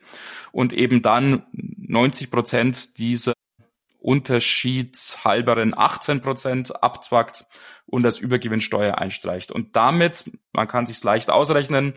und 0.51 0.73
eben 0.73 1.01
dann 1.01 1.43
90 1.53 2.29
Prozent 2.29 2.97
dieser 2.97 3.33
unterschiedshalberen 4.01 5.77
18 5.77 6.21
Prozent 6.21 6.83
abzwackt 6.83 7.45
und 7.85 8.03
das 8.03 8.19
Übergewinnsteuer 8.19 8.97
einstreicht. 8.97 9.51
Und 9.51 9.75
damit, 9.75 10.31
man 10.53 10.67
kann 10.67 10.87
sich 10.87 11.03
leicht 11.03 11.29
ausrechnen, 11.29 11.93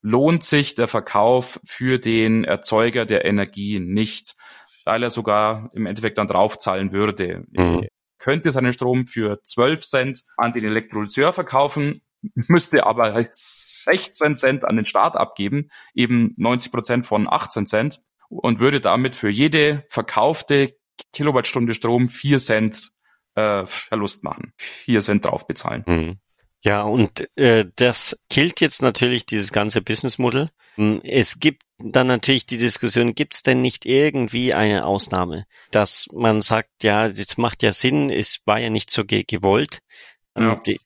lohnt 0.00 0.44
sich 0.44 0.76
der 0.76 0.86
Verkauf 0.86 1.60
für 1.64 1.98
den 1.98 2.44
Erzeuger 2.44 3.04
der 3.04 3.24
Energie 3.24 3.80
nicht, 3.80 4.36
weil 4.84 5.02
er 5.02 5.10
sogar 5.10 5.70
im 5.74 5.86
Endeffekt 5.86 6.18
dann 6.18 6.28
draufzahlen 6.28 6.92
würde. 6.92 7.44
Mhm. 7.50 7.82
Er 7.82 7.88
könnte 8.18 8.52
seinen 8.52 8.72
Strom 8.72 9.08
für 9.08 9.42
12 9.42 9.84
Cent 9.84 10.22
an 10.36 10.52
den 10.52 10.64
Elektrolyseur 10.64 11.32
verkaufen, 11.32 12.02
müsste 12.34 12.86
aber 12.86 13.26
16 13.30 14.36
Cent 14.36 14.64
an 14.64 14.76
den 14.76 14.86
Staat 14.86 15.16
abgeben, 15.16 15.70
eben 15.92 16.34
90 16.36 16.70
Prozent 16.70 17.06
von 17.06 17.26
18 17.28 17.66
Cent 17.66 18.00
und 18.28 18.60
würde 18.60 18.80
damit 18.80 19.16
für 19.16 19.28
jede 19.28 19.84
verkaufte 19.88 20.78
Kilowattstunde 21.12 21.74
Strom 21.74 22.08
vier 22.08 22.38
Cent 22.38 22.90
äh, 23.34 23.64
Verlust 23.66 24.24
machen, 24.24 24.52
vier 24.56 25.00
Cent 25.00 25.24
drauf 25.24 25.46
bezahlen. 25.46 25.84
Mhm. 25.86 26.18
Ja, 26.60 26.82
und 26.82 27.28
äh, 27.36 27.66
das 27.76 28.18
killt 28.28 28.60
jetzt 28.60 28.82
natürlich 28.82 29.26
dieses 29.26 29.52
ganze 29.52 29.80
Businessmodell. 29.80 30.50
Hm, 30.74 31.00
es 31.04 31.38
gibt 31.38 31.62
dann 31.78 32.08
natürlich 32.08 32.46
die 32.46 32.56
Diskussion, 32.56 33.14
gibt 33.14 33.34
es 33.34 33.42
denn 33.42 33.62
nicht 33.62 33.86
irgendwie 33.86 34.54
eine 34.54 34.84
Ausnahme, 34.84 35.44
dass 35.70 36.08
man 36.12 36.42
sagt, 36.42 36.82
ja, 36.82 37.08
das 37.08 37.38
macht 37.38 37.62
ja 37.62 37.70
Sinn, 37.70 38.10
es 38.10 38.40
war 38.44 38.58
ja 38.58 38.70
nicht 38.70 38.90
so 38.90 39.04
ge 39.04 39.22
gewollt. 39.24 39.78
Ja. 40.36 40.56
Die, 40.56 40.80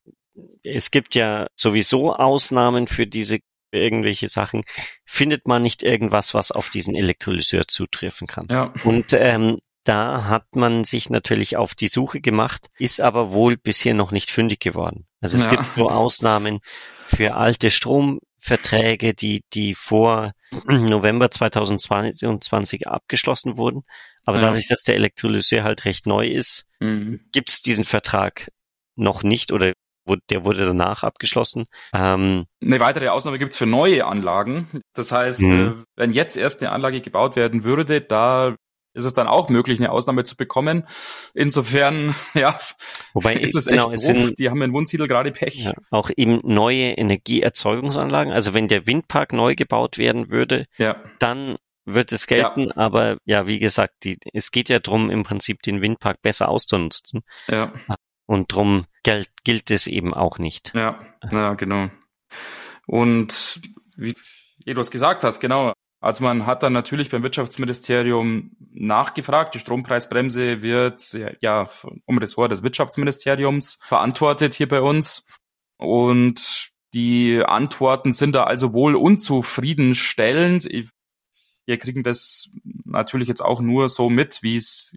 es 0.63 0.91
gibt 0.91 1.15
ja 1.15 1.47
sowieso 1.57 2.15
Ausnahmen 2.15 2.87
für 2.87 3.07
diese 3.07 3.39
irgendwelche 3.71 4.29
Sachen. 4.29 4.65
Findet 5.07 5.49
man 5.49 5.63
nicht 5.63 5.83
irgendwas, 5.83 6.35
was 6.35 6.53
auf 6.53 6.69
diesen 6.69 6.95
Elektrolyseur 6.95 7.67
zutreffen 7.67 8.27
kann? 8.27 8.47
Ja. 8.51 8.75
Und 8.85 9.15
ähm, 9.15 9.59
da 9.85 10.25
hat 10.25 10.55
man 10.55 10.85
sich 10.85 11.11
natürlich 11.11 11.57
auf 11.57 11.75
die 11.75 11.89
Suche 11.89 12.21
gemacht, 12.21 12.69
ist 12.79 13.01
aber 13.01 13.33
wohl 13.33 13.57
bisher 13.57 13.95
noch 13.95 14.13
nicht 14.13 14.31
fündig 14.31 14.61
geworden. 14.61 15.07
Also 15.21 15.37
es 15.37 15.47
ja. 15.47 15.51
gibt 15.51 15.73
so 15.73 15.91
Ausnahmen 15.91 16.61
für 17.07 17.35
alte 17.35 17.71
Stromverträge, 17.71 19.15
die, 19.15 19.43
die 19.53 19.75
vor 19.75 20.33
November 20.67 21.31
2022 21.31 22.89
abgeschlossen 22.89 23.57
wurden. 23.57 23.83
Aber 24.25 24.39
ja. 24.39 24.47
dadurch, 24.47 24.69
dass 24.69 24.85
der 24.85 24.95
Elektrolyseur 24.97 25.65
halt 25.65 25.85
recht 25.85 26.07
neu 26.07 26.29
ist, 26.29 26.65
mhm. 26.81 27.21
gibt 27.33 27.51
es 27.51 27.63
diesen 27.63 27.85
Vertrag 27.85 28.51
noch 28.95 29.23
nicht 29.23 29.53
oder 29.53 29.73
der 30.31 30.45
wurde 30.45 30.67
danach 30.67 31.05
abgeschlossen. 31.05 31.67
Ähm, 31.95 32.47
eine 32.61 32.81
weitere 32.81 33.09
Ausnahme 33.09 33.39
gibt 33.39 33.53
es 33.53 33.59
für 33.59 33.67
neue 33.67 34.05
Anlagen. 34.05 34.83
Das 34.95 35.13
heißt, 35.13 35.43
mhm. 35.43 35.53
Äh, 35.53 35.85
wenn 35.97 36.13
jetzt 36.13 36.37
erst 36.37 36.61
eine 36.61 36.73
Anlage 36.73 37.01
gebaut 37.01 37.37
werden 37.37 37.63
würde, 37.63 38.01
da 38.01 38.57
ist 38.95 39.05
es 39.05 39.15
dann 39.15 39.27
auch 39.27 39.49
möglich, 39.49 39.79
eine 39.79 39.91
Ausnahme 39.91 40.25
zu 40.25 40.37
bekommen. 40.37 40.87
Insofern, 41.35 42.15
ja, 42.35 42.59
Wobei, 43.15 43.35
ist 43.35 43.55
es 43.55 43.67
genau, 43.67 43.91
echt 43.91 44.03
es 44.03 44.07
sind, 44.07 44.39
Die 44.39 44.51
haben 44.51 44.63
in 44.63 44.73
Wunsiedel 44.73 45.07
gerade 45.07 45.33
Pech. 45.33 45.65
Ja, 45.65 45.75
auch 45.91 46.11
eben 46.17 46.41
neue 46.45 46.93
Energieerzeugungsanlagen. 46.93 48.33
Also 48.33 48.55
wenn 48.55 48.69
der 48.69 48.87
Windpark 48.87 49.33
neu 49.33 49.55
gebaut 49.55 49.99
werden 49.99 50.31
würde, 50.31 50.67
ja. 50.77 50.97
dann 51.19 51.57
wird 51.85 52.13
es 52.13 52.27
gelten. 52.27 52.69
Ja. 52.69 52.77
Aber 52.77 53.17
ja, 53.25 53.47
wie 53.47 53.59
gesagt, 53.59 54.05
die, 54.05 54.19
es 54.33 54.51
geht 54.51 54.69
ja 54.69 54.79
darum, 54.79 55.11
im 55.11 55.23
Prinzip 55.23 55.63
den 55.63 55.81
Windpark 55.81 56.23
besser 56.23 56.49
auszunutzen. 56.49 57.23
Ja. 57.49 57.73
Und 58.27 58.53
drum 58.53 58.85
gilt, 59.03 59.31
gilt 59.45 59.71
es 59.71 59.87
eben 59.87 60.15
auch 60.15 60.39
nicht. 60.39 60.73
Ja, 60.75 61.01
ja, 61.33 61.55
genau. 61.55 61.91
Und 62.87 63.61
wie, 63.97 64.15
wie 64.65 64.75
du 64.75 64.81
es 64.81 64.91
gesagt 64.91 65.25
hast, 65.25 65.41
genau, 65.41 65.73
Also 66.03 66.25
man 66.25 66.47
hat 66.47 66.65
dann 66.65 66.73
natürlich 66.73 67.11
beim 67.11 67.23
Wirtschaftsministerium 67.23 68.51
nachgefragt. 68.73 69.55
Die 69.55 69.61
Strompreisbremse 69.61 70.61
wird 70.61 71.17
ja 71.41 71.71
um 72.07 72.19
das 72.19 72.37
Wort 72.37 72.51
des 72.51 72.65
Wirtschaftsministeriums 72.65 73.79
verantwortet 73.87 74.55
hier 74.55 74.69
bei 74.69 74.81
uns. 74.81 75.25
Und 75.79 76.71
die 76.93 77.41
Antworten 77.45 78.13
sind 78.13 78.33
da 78.33 78.45
also 78.45 78.75
wohl 78.75 78.97
unzufriedenstellend. 78.97 80.69
Wir 81.67 81.79
kriegen 81.79 82.03
das 82.03 82.51
natürlich 82.85 83.29
jetzt 83.29 83.41
auch 83.41 83.61
nur 83.61 83.89
so 83.89 84.11
mit, 84.11 84.43
wie 84.43 84.57
es 84.57 84.97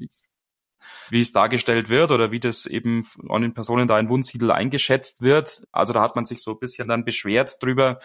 wie 1.12 1.22
es 1.22 1.32
dargestellt 1.32 1.90
wird 1.90 2.10
oder 2.10 2.32
wie 2.32 2.40
das 2.40 2.66
eben 2.66 3.06
an 3.30 3.44
den 3.44 3.54
Personen 3.54 3.88
da 3.88 4.00
in 4.00 4.10
Wunsiedel 4.10 4.52
eingeschätzt 4.52 5.22
wird. 5.22 5.62
Also 5.72 5.94
da 5.94 6.02
hat 6.02 6.16
man 6.16 6.26
sich 6.26 6.42
so 6.42 6.54
ein 6.54 6.60
bisschen 6.60 6.88
dann 6.88 7.06
beschwert 7.06 7.62
drüber. 7.62 8.00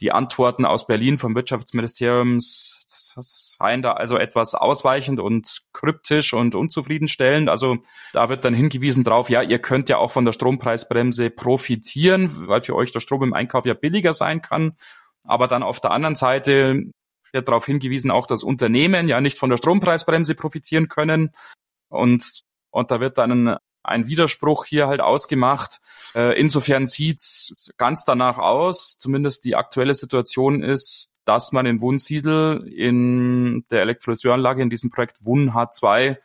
Die 0.00 0.12
Antworten 0.12 0.64
aus 0.64 0.86
Berlin 0.86 1.18
vom 1.18 1.34
Wirtschaftsministerium 1.34 2.38
seien 2.40 3.82
da 3.82 3.92
also 3.92 4.16
etwas 4.16 4.54
ausweichend 4.54 5.20
und 5.20 5.62
kryptisch 5.72 6.32
und 6.32 6.54
unzufriedenstellend. 6.54 7.48
Also 7.48 7.78
da 8.12 8.28
wird 8.28 8.44
dann 8.44 8.54
hingewiesen 8.54 9.04
drauf, 9.04 9.28
ja, 9.30 9.42
ihr 9.42 9.58
könnt 9.58 9.88
ja 9.88 9.98
auch 9.98 10.10
von 10.10 10.24
der 10.24 10.32
Strompreisbremse 10.32 11.30
profitieren, 11.30 12.30
weil 12.48 12.62
für 12.62 12.74
euch 12.74 12.92
der 12.92 13.00
Strom 13.00 13.22
im 13.22 13.34
Einkauf 13.34 13.66
ja 13.66 13.74
billiger 13.74 14.12
sein 14.12 14.42
kann. 14.42 14.76
Aber 15.24 15.46
dann 15.46 15.62
auf 15.62 15.80
der 15.80 15.92
anderen 15.92 16.16
Seite 16.16 16.82
wird 17.32 17.48
darauf 17.48 17.66
hingewiesen, 17.66 18.10
auch 18.10 18.26
dass 18.26 18.42
Unternehmen 18.42 19.08
ja 19.08 19.20
nicht 19.20 19.38
von 19.38 19.50
der 19.50 19.56
Strompreisbremse 19.56 20.34
profitieren 20.34 20.88
können. 20.88 21.30
Und, 21.88 22.42
und 22.70 22.90
da 22.90 23.00
wird 23.00 23.18
dann 23.18 23.56
ein, 23.82 24.06
Widerspruch 24.06 24.64
hier 24.64 24.86
halt 24.86 25.00
ausgemacht. 25.00 25.80
Äh, 26.14 26.38
insofern 26.38 26.86
sieht's 26.86 27.70
ganz 27.76 28.04
danach 28.04 28.38
aus, 28.38 28.98
zumindest 28.98 29.44
die 29.44 29.56
aktuelle 29.56 29.94
Situation 29.94 30.62
ist, 30.62 31.14
dass 31.24 31.52
man 31.52 31.66
in 31.66 31.80
Wunsiedel 31.80 32.66
in 32.68 33.64
der 33.70 33.82
Elektrolyseranlage 33.82 34.62
in 34.62 34.70
diesem 34.70 34.90
Projekt 34.90 35.24
Wun 35.24 35.52
H2 35.52 36.16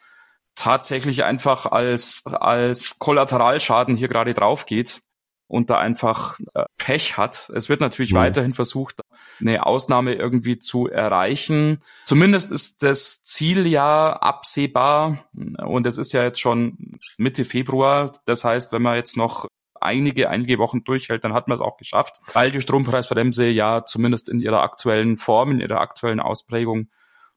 tatsächlich 0.56 1.24
einfach 1.24 1.68
als, 1.68 2.26
als 2.26 2.98
Kollateralschaden 3.00 3.96
hier 3.96 4.08
gerade 4.08 4.34
drauf 4.34 4.66
geht 4.66 5.02
und 5.48 5.70
da 5.70 5.78
einfach 5.78 6.40
äh, 6.54 6.66
Pech 6.78 7.18
hat. 7.18 7.50
Es 7.56 7.70
wird 7.70 7.80
natürlich 7.80 8.14
mhm. 8.14 8.18
weiterhin 8.18 8.54
versucht, 8.54 9.02
eine 9.40 9.66
Ausnahme 9.66 10.14
irgendwie 10.14 10.60
zu 10.60 10.88
erreichen. 10.88 11.82
Zumindest 12.06 12.52
ist 12.52 12.84
das 12.84 13.24
Ziel 13.24 13.68
ja 13.68 14.14
absehbar 14.14 15.26
und 15.34 15.86
es 15.88 15.98
ist 15.98 16.14
ja 16.14 16.24
jetzt 16.24 16.40
schon 16.40 17.00
Mitte 17.18 17.46
Februar. 17.46 18.14
Das 18.26 18.44
heißt, 18.44 18.72
wenn 18.72 18.82
man 18.82 18.96
jetzt 18.96 19.18
noch 19.18 19.48
einige, 19.80 20.30
einige 20.30 20.58
Wochen 20.58 20.84
durchhält, 20.84 21.24
dann 21.24 21.34
hat 21.34 21.48
man 21.48 21.56
es 21.56 21.62
auch 21.62 21.78
geschafft, 21.78 22.18
weil 22.34 22.52
die 22.52 22.62
Strompreisbremse 22.62 23.48
ja 23.48 23.86
zumindest 23.86 24.30
in 24.30 24.40
ihrer 24.40 24.62
aktuellen 24.62 25.18
Form, 25.18 25.52
in 25.52 25.60
ihrer 25.60 25.80
aktuellen 25.80 26.20
Ausprägung 26.20 26.90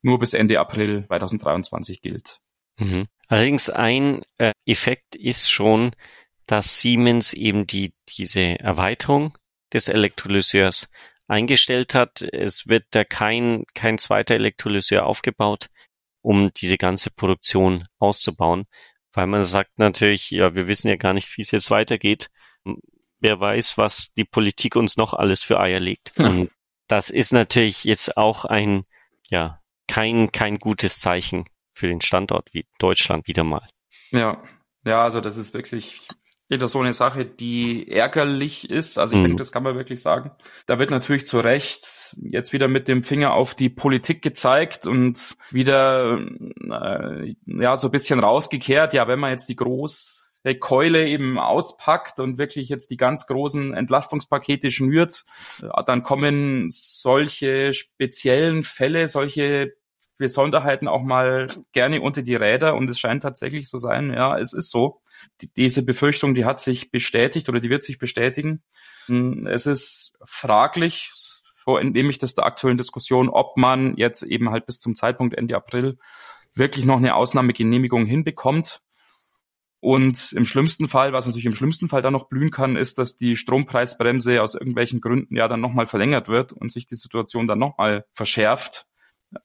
nur 0.03 0.19
bis 0.19 0.33
Ende 0.33 0.59
April 0.61 1.05
2023 1.07 2.01
gilt. 2.01 2.39
Mhm. 2.79 3.05
Allerdings 3.29 3.71
ein 3.71 4.23
äh, 4.39 4.53
Effekt 4.67 5.15
ist 5.15 5.51
schon, 5.51 5.91
dass 6.47 6.81
Siemens 6.81 7.33
eben 7.33 7.67
die, 7.67 7.93
diese 8.09 8.59
Erweiterung 8.59 9.37
des 9.73 9.89
Elektrolyseurs 9.89 10.91
eingestellt 11.31 11.95
hat. 11.95 12.23
Es 12.23 12.69
wird 12.69 12.85
da 12.91 13.05
kein, 13.05 13.65
kein 13.75 13.99
zweiter 13.99 14.35
Elektrolyseur 14.35 15.07
aufgebaut, 15.07 15.69
um 16.23 16.53
diese 16.55 16.77
ganze 16.77 17.11
Produktion 17.11 17.87
auszubauen, 17.99 18.67
weil 19.13 19.27
man 19.27 19.45
sagt 19.45 19.79
natürlich, 19.79 20.31
ja, 20.31 20.55
wir 20.55 20.67
wissen 20.67 20.89
ja 20.89 20.97
gar 20.97 21.15
nicht, 21.15 21.37
wie 21.37 21.43
es 21.43 21.53
jetzt 21.53 21.71
weitergeht. 21.71 22.31
Wer 23.21 23.41
weiß, 23.41 23.79
was 23.79 24.13
die 24.15 24.25
Politik 24.25 24.77
uns 24.77 24.97
noch 24.97 25.15
alles 25.15 25.43
für 25.43 25.61
Eier 25.61 25.81
legt. 25.81 26.13
Hm. 26.17 26.27
Und 26.27 26.51
das 26.89 27.11
ist 27.11 27.33
natürlich 27.33 27.85
jetzt 27.85 28.17
auch 28.17 28.45
ein, 28.45 28.85
ja, 29.29 29.61
kein, 29.87 30.33
kein 30.33 30.59
gutes 30.59 31.01
Zeichen 31.01 31.45
für 31.75 31.87
den 31.87 32.01
Standort 32.01 32.49
wie 32.53 32.67
Deutschland 32.79 33.29
wieder 33.29 33.45
mal. 33.45 33.69
Ja, 34.11 34.43
ja, 34.85 35.03
also 35.03 35.21
das 35.21 35.37
ist 35.37 35.55
wirklich 35.55 36.01
wieder 36.51 36.67
so 36.69 36.81
eine 36.81 36.93
Sache, 36.93 37.25
die 37.25 37.89
ärgerlich 37.89 38.69
ist. 38.69 38.99
Also 38.99 39.15
ich 39.15 39.21
mhm. 39.21 39.29
denke, 39.29 39.39
das 39.39 39.53
kann 39.53 39.63
man 39.63 39.77
wirklich 39.77 40.03
sagen. 40.03 40.33
Da 40.67 40.79
wird 40.79 40.91
natürlich 40.91 41.25
zu 41.27 41.39
Recht 41.39 42.17
jetzt 42.23 42.53
wieder 42.53 42.67
mit 42.69 42.89
dem 42.89 43.05
Finger 43.05 43.33
auf 43.35 43.55
die 43.55 43.69
Politik 43.69 44.21
gezeigt 44.21 44.87
und 44.87 45.37
wieder 45.51 46.19
äh, 46.19 47.35
ja 47.47 47.77
so 47.77 47.89
ein 47.89 47.93
bisschen 47.93 48.19
rausgekehrt. 48.19 48.93
Ja, 48.95 49.07
wenn 49.07 49.21
man 49.21 49.31
jetzt 49.31 49.49
die 49.49 49.57
große 49.57 50.57
Keule 50.59 51.07
eben 51.07 51.39
auspackt 51.39 52.19
und 52.19 52.39
wirklich 52.39 52.69
jetzt 52.69 52.91
die 52.91 52.97
ganz 52.97 53.29
großen 53.29 53.73
Entlastungspakete 53.73 54.73
schnürt, 54.73 55.25
äh, 55.63 55.85
dann 55.87 56.03
kommen 56.03 56.67
solche 56.71 57.73
speziellen 57.75 58.65
Fälle, 58.65 59.07
solche 59.07 59.73
Besonderheiten 60.19 60.89
auch 60.89 61.03
mal 61.03 61.49
gerne 61.73 62.01
unter 62.03 62.23
die 62.23 62.35
Räder 62.35 62.75
und 62.75 62.91
es 62.91 62.99
scheint 62.99 63.23
tatsächlich 63.23 63.69
so 63.69 63.79
sein, 63.79 64.13
ja, 64.13 64.37
es 64.37 64.53
ist 64.53 64.71
so 64.71 65.01
die, 65.41 65.53
diese 65.55 65.85
Befürchtung, 65.85 66.35
die 66.35 66.45
hat 66.45 66.61
sich 66.61 66.91
bestätigt 66.91 67.49
oder 67.49 67.61
die 67.61 67.71
wird 67.71 67.83
sich 67.83 67.99
bestätigen. 67.99 68.63
Hm, 69.07 69.47
es 69.47 69.67
ist 69.67 70.19
fraglich, 70.25 71.11
so 71.15 71.77
entnehme 71.77 72.11
ich 72.11 72.19
das 72.19 72.35
der 72.35 72.47
aktuellen 72.47 72.77
Diskussion, 72.79 73.29
ob 73.29 73.57
man 73.57 73.97
jetzt 73.97 74.23
eben 74.23 74.51
halt 74.51 74.67
bis 74.67 74.79
zum 74.79 74.95
Zeitpunkt 74.95 75.35
Ende 75.35 75.57
April 75.57 75.99
wirklich 76.55 76.85
noch 76.85 76.97
eine 76.97 77.15
Ausnahmegenehmigung 77.15 78.07
hinbekommt. 78.07 78.81
Und 79.83 80.33
im 80.33 80.45
schlimmsten 80.45 80.89
Fall, 80.89 81.15
was 81.15 81.27
natürlich 81.27 81.47
im 81.47 81.55
schlimmsten 81.55 81.89
Fall 81.89 82.03
dann 82.03 82.13
noch 82.13 82.29
blühen 82.29 82.51
kann, 82.51 82.77
ist, 82.77 82.99
dass 82.99 83.17
die 83.17 83.35
Strompreisbremse 83.35 84.43
aus 84.43 84.55
irgendwelchen 84.55 85.01
Gründen 85.01 85.37
ja 85.37 85.49
dann 85.49 85.63
nochmal 85.63 85.87
verlängert 85.87 86.29
wird 86.29 86.53
und 86.53 86.71
sich 86.71 86.87
die 86.87 86.97
Situation 86.97 87.47
dann 87.47 87.59
nochmal 87.59 88.05
verschärft. 88.13 88.87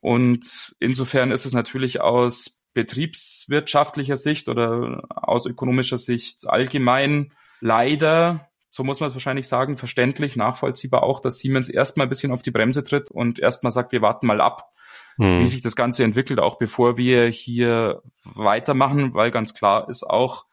Und 0.01 0.75
insofern 0.79 1.31
ist 1.31 1.45
es 1.45 1.53
natürlich 1.53 2.01
aus 2.01 2.54
betriebswirtschaftlicher 2.75 4.17
Sicht 4.17 4.49
oder 4.49 5.03
aus 5.09 5.47
ökonomischer 5.47 5.97
Sicht 5.97 6.47
allgemein 6.47 7.31
leider, 7.61 8.49
so 8.69 8.83
muss 8.83 8.99
man 8.99 9.07
es 9.07 9.15
wahrscheinlich 9.15 9.47
sagen, 9.47 9.77
verständlich, 9.77 10.35
nachvollziehbar 10.35 11.01
auch, 11.01 11.21
dass 11.21 11.39
Siemens 11.39 11.69
erstmal 11.69 12.05
ein 12.05 12.09
bisschen 12.09 12.33
auf 12.33 12.41
die 12.41 12.51
Bremse 12.51 12.83
tritt 12.83 13.09
und 13.09 13.39
erstmal 13.39 13.71
sagt, 13.71 13.93
wir 13.93 14.01
warten 14.01 14.27
mal 14.27 14.41
ab, 14.41 14.73
hm. 15.15 15.39
wie 15.39 15.47
sich 15.47 15.61
das 15.61 15.77
Ganze 15.77 16.03
entwickelt, 16.03 16.39
auch 16.39 16.57
bevor 16.57 16.97
wir 16.97 17.27
hier 17.27 18.03
weitermachen, 18.25 19.13
weil 19.13 19.31
ganz 19.31 19.53
klar 19.53 19.89
ist 19.89 20.03
auch, 20.03 20.45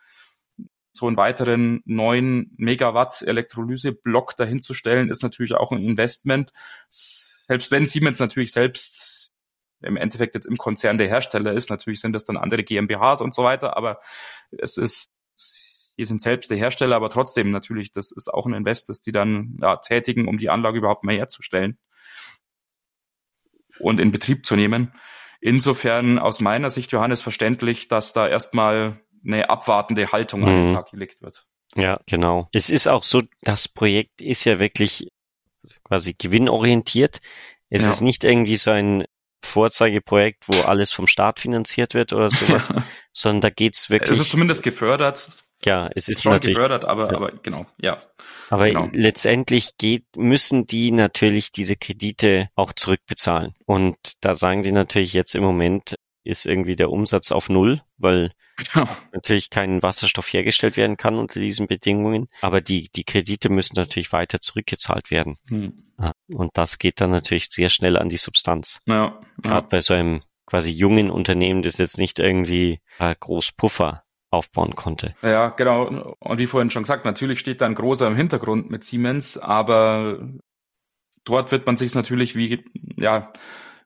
so 0.94 1.06
einen 1.06 1.16
weiteren 1.16 1.80
neuen 1.86 2.52
Megawatt 2.58 3.22
Elektrolyseblock 3.22 4.36
dahinzustellen, 4.36 5.08
ist 5.08 5.22
natürlich 5.22 5.54
auch 5.54 5.72
ein 5.72 5.82
Investment. 5.82 6.52
Selbst 6.90 7.70
wenn 7.70 7.86
Siemens 7.86 8.20
natürlich 8.20 8.52
selbst 8.52 9.21
im 9.82 9.96
Endeffekt 9.96 10.34
jetzt 10.34 10.46
im 10.46 10.56
Konzern 10.56 10.98
der 10.98 11.08
Hersteller 11.08 11.52
ist. 11.52 11.70
Natürlich 11.70 12.00
sind 12.00 12.12
das 12.12 12.24
dann 12.24 12.36
andere 12.36 12.64
GmbHs 12.64 13.20
und 13.20 13.34
so 13.34 13.44
weiter, 13.44 13.76
aber 13.76 14.00
es 14.50 14.76
ist, 14.76 15.10
die 15.98 16.04
sind 16.04 16.20
selbst 16.20 16.50
der 16.50 16.58
Hersteller, 16.58 16.96
aber 16.96 17.10
trotzdem 17.10 17.50
natürlich, 17.50 17.92
das 17.92 18.12
ist 18.12 18.32
auch 18.32 18.46
ein 18.46 18.54
Invest, 18.54 18.88
das 18.88 19.00
die 19.00 19.12
dann 19.12 19.58
ja, 19.60 19.76
tätigen, 19.76 20.28
um 20.28 20.38
die 20.38 20.50
Anlage 20.50 20.78
überhaupt 20.78 21.04
mehr 21.04 21.16
herzustellen 21.16 21.78
und 23.78 24.00
in 24.00 24.12
Betrieb 24.12 24.46
zu 24.46 24.56
nehmen. 24.56 24.92
Insofern 25.40 26.18
aus 26.18 26.40
meiner 26.40 26.70
Sicht, 26.70 26.92
Johannes, 26.92 27.20
verständlich, 27.20 27.88
dass 27.88 28.12
da 28.12 28.28
erstmal 28.28 29.00
eine 29.24 29.50
abwartende 29.50 30.12
Haltung 30.12 30.40
mhm. 30.40 30.46
an 30.46 30.54
den 30.54 30.66
mhm. 30.66 30.74
Tag 30.74 30.90
gelegt 30.90 31.20
wird. 31.22 31.46
Ja, 31.74 32.00
genau. 32.06 32.48
Es 32.52 32.70
ist 32.70 32.86
auch 32.86 33.02
so, 33.02 33.22
das 33.42 33.68
Projekt 33.68 34.20
ist 34.20 34.44
ja 34.44 34.60
wirklich 34.60 35.08
quasi 35.84 36.14
gewinnorientiert. 36.16 37.20
Es 37.70 37.82
ja. 37.82 37.90
ist 37.90 38.02
nicht 38.02 38.24
irgendwie 38.24 38.56
so 38.56 38.70
ein 38.70 39.04
Vorzeigeprojekt, 39.52 40.44
wo 40.48 40.60
alles 40.62 40.92
vom 40.92 41.06
Staat 41.06 41.40
finanziert 41.40 41.94
wird 41.94 42.12
oder 42.12 42.30
sowas, 42.30 42.72
sondern 43.12 43.40
da 43.42 43.50
geht's 43.50 43.90
wirklich. 43.90 44.18
Es 44.18 44.26
ist 44.26 44.30
zumindest 44.30 44.62
gefördert. 44.62 45.28
Ja, 45.64 45.88
es 45.94 46.08
ist 46.08 46.22
schon 46.22 46.40
gefördert, 46.40 46.84
aber, 46.84 47.12
ja. 47.12 47.16
aber 47.16 47.32
genau, 47.42 47.66
ja. 47.80 47.98
Aber 48.50 48.66
genau. 48.66 48.88
letztendlich 48.92 49.76
geht, 49.78 50.04
müssen 50.16 50.66
die 50.66 50.90
natürlich 50.90 51.52
diese 51.52 51.76
Kredite 51.76 52.48
auch 52.56 52.72
zurückbezahlen. 52.72 53.54
Und 53.64 53.96
da 54.20 54.34
sagen 54.34 54.64
die 54.64 54.72
natürlich 54.72 55.12
jetzt 55.12 55.36
im 55.36 55.44
Moment 55.44 55.94
ist 56.24 56.46
irgendwie 56.46 56.76
der 56.76 56.90
Umsatz 56.90 57.32
auf 57.32 57.48
Null, 57.48 57.80
weil 57.98 58.32
ja. 58.74 58.88
natürlich 59.12 59.50
kein 59.50 59.82
Wasserstoff 59.82 60.32
hergestellt 60.32 60.76
werden 60.76 60.96
kann 60.96 61.16
unter 61.16 61.40
diesen 61.40 61.66
Bedingungen. 61.66 62.28
Aber 62.40 62.60
die, 62.60 62.88
die 62.94 63.04
Kredite 63.04 63.48
müssen 63.48 63.74
natürlich 63.76 64.12
weiter 64.12 64.40
zurückgezahlt 64.40 65.10
werden. 65.10 65.36
Hm. 65.48 65.84
Und 66.28 66.50
das 66.54 66.78
geht 66.78 67.00
dann 67.00 67.10
natürlich 67.10 67.48
sehr 67.50 67.68
schnell 67.68 67.98
an 67.98 68.08
die 68.08 68.16
Substanz. 68.16 68.80
Ja. 68.86 69.20
Gerade 69.42 69.64
ja. 69.64 69.68
bei 69.68 69.80
so 69.80 69.94
einem 69.94 70.22
quasi 70.46 70.70
jungen 70.70 71.10
Unternehmen, 71.10 71.62
das 71.62 71.78
jetzt 71.78 71.98
nicht 71.98 72.18
irgendwie 72.18 72.80
äh, 72.98 73.14
groß 73.18 73.52
Puffer 73.52 74.04
aufbauen 74.30 74.74
konnte. 74.74 75.14
Ja, 75.22 75.50
genau. 75.50 76.16
Und 76.18 76.38
wie 76.38 76.46
vorhin 76.46 76.70
schon 76.70 76.84
gesagt, 76.84 77.04
natürlich 77.04 77.38
steht 77.38 77.60
da 77.60 77.66
ein 77.66 77.74
großer 77.74 78.06
im 78.06 78.16
Hintergrund 78.16 78.70
mit 78.70 78.82
Siemens, 78.82 79.38
aber 79.38 80.26
dort 81.24 81.52
wird 81.52 81.66
man 81.66 81.76
sich 81.76 81.94
natürlich 81.94 82.34
wie, 82.34 82.64
ja, 82.96 83.32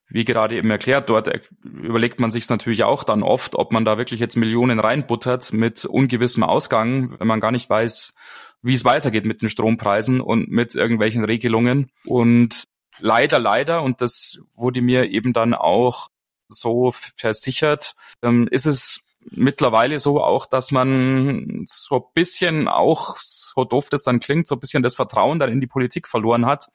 wie 0.08 0.24
gerade 0.24 0.56
eben 0.56 0.70
erklärt, 0.70 1.08
dort 1.10 1.28
überlegt 1.64 2.20
man 2.20 2.30
sich 2.30 2.48
natürlich 2.48 2.84
auch 2.84 3.04
dann 3.04 3.22
oft, 3.22 3.56
ob 3.56 3.72
man 3.72 3.84
da 3.84 3.98
wirklich 3.98 4.20
jetzt 4.20 4.36
Millionen 4.36 4.78
reinbuttert 4.78 5.52
mit 5.52 5.84
ungewissem 5.84 6.42
Ausgang, 6.42 7.18
wenn 7.18 7.26
man 7.26 7.40
gar 7.40 7.50
nicht 7.50 7.68
weiß, 7.68 8.14
wie 8.62 8.74
es 8.74 8.84
weitergeht 8.84 9.26
mit 9.26 9.42
den 9.42 9.48
Strompreisen 9.48 10.20
und 10.20 10.48
mit 10.48 10.74
irgendwelchen 10.74 11.24
Regelungen. 11.24 11.90
Und 12.04 12.64
leider, 12.98 13.38
leider, 13.38 13.82
und 13.82 14.00
das 14.00 14.38
wurde 14.54 14.80
mir 14.80 15.10
eben 15.10 15.32
dann 15.32 15.54
auch 15.54 16.08
so 16.48 16.92
versichert, 16.92 17.94
ähm, 18.22 18.48
ist 18.50 18.66
es 18.66 19.06
mittlerweile 19.30 19.98
so 19.98 20.22
auch, 20.22 20.46
dass 20.46 20.70
man 20.70 21.64
so 21.66 21.96
ein 21.96 22.12
bisschen 22.14 22.68
auch, 22.68 23.16
so 23.18 23.64
doof 23.64 23.88
das 23.90 24.04
dann 24.04 24.20
klingt, 24.20 24.46
so 24.46 24.54
ein 24.54 24.60
bisschen 24.60 24.82
das 24.82 24.94
Vertrauen 24.94 25.38
dann 25.38 25.50
in 25.50 25.60
die 25.60 25.66
Politik 25.66 26.06
verloren 26.06 26.46
hat, 26.46 26.68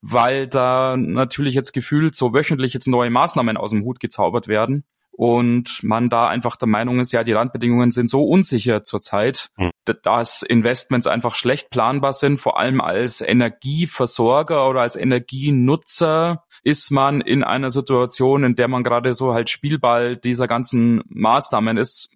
weil 0.00 0.46
da 0.46 0.96
natürlich 0.96 1.54
jetzt 1.54 1.72
gefühlt 1.72 2.14
so 2.14 2.34
wöchentlich 2.34 2.74
jetzt 2.74 2.86
neue 2.86 3.10
Maßnahmen 3.10 3.56
aus 3.56 3.70
dem 3.70 3.84
Hut 3.84 4.00
gezaubert 4.00 4.48
werden 4.48 4.84
und 5.16 5.82
man 5.82 6.10
da 6.10 6.28
einfach 6.28 6.56
der 6.56 6.68
Meinung 6.68 7.00
ist, 7.00 7.12
ja, 7.12 7.24
die 7.24 7.32
Randbedingungen 7.32 7.90
sind 7.90 8.10
so 8.10 8.22
unsicher 8.24 8.84
zurzeit, 8.84 9.48
mhm. 9.56 9.70
dass 10.02 10.42
Investments 10.42 11.06
einfach 11.06 11.34
schlecht 11.34 11.70
planbar 11.70 12.12
sind, 12.12 12.38
vor 12.38 12.60
allem 12.60 12.82
als 12.82 13.22
Energieversorger 13.22 14.68
oder 14.68 14.82
als 14.82 14.94
Energienutzer 14.94 16.44
ist 16.62 16.90
man 16.90 17.22
in 17.22 17.42
einer 17.42 17.70
Situation, 17.70 18.44
in 18.44 18.56
der 18.56 18.68
man 18.68 18.82
gerade 18.82 19.14
so 19.14 19.32
halt 19.32 19.48
Spielball 19.48 20.18
dieser 20.18 20.48
ganzen 20.48 21.02
Maßnahmen 21.08 21.78
ist. 21.78 22.10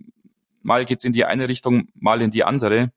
Mal 0.63 0.85
geht's 0.85 1.05
in 1.05 1.15
die 1.15 1.25
eine 1.25 1.49
Richtung, 1.49 1.89
mal 1.95 2.21
in 2.21 2.31
die 2.31 2.45
andere. 2.45 2.93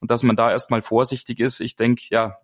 Und 0.00 0.10
dass 0.10 0.22
man 0.22 0.36
da 0.36 0.50
erstmal 0.50 0.82
vorsichtig 0.82 1.40
ist, 1.40 1.60
ich 1.60 1.74
denke, 1.74 2.02
ja, 2.10 2.36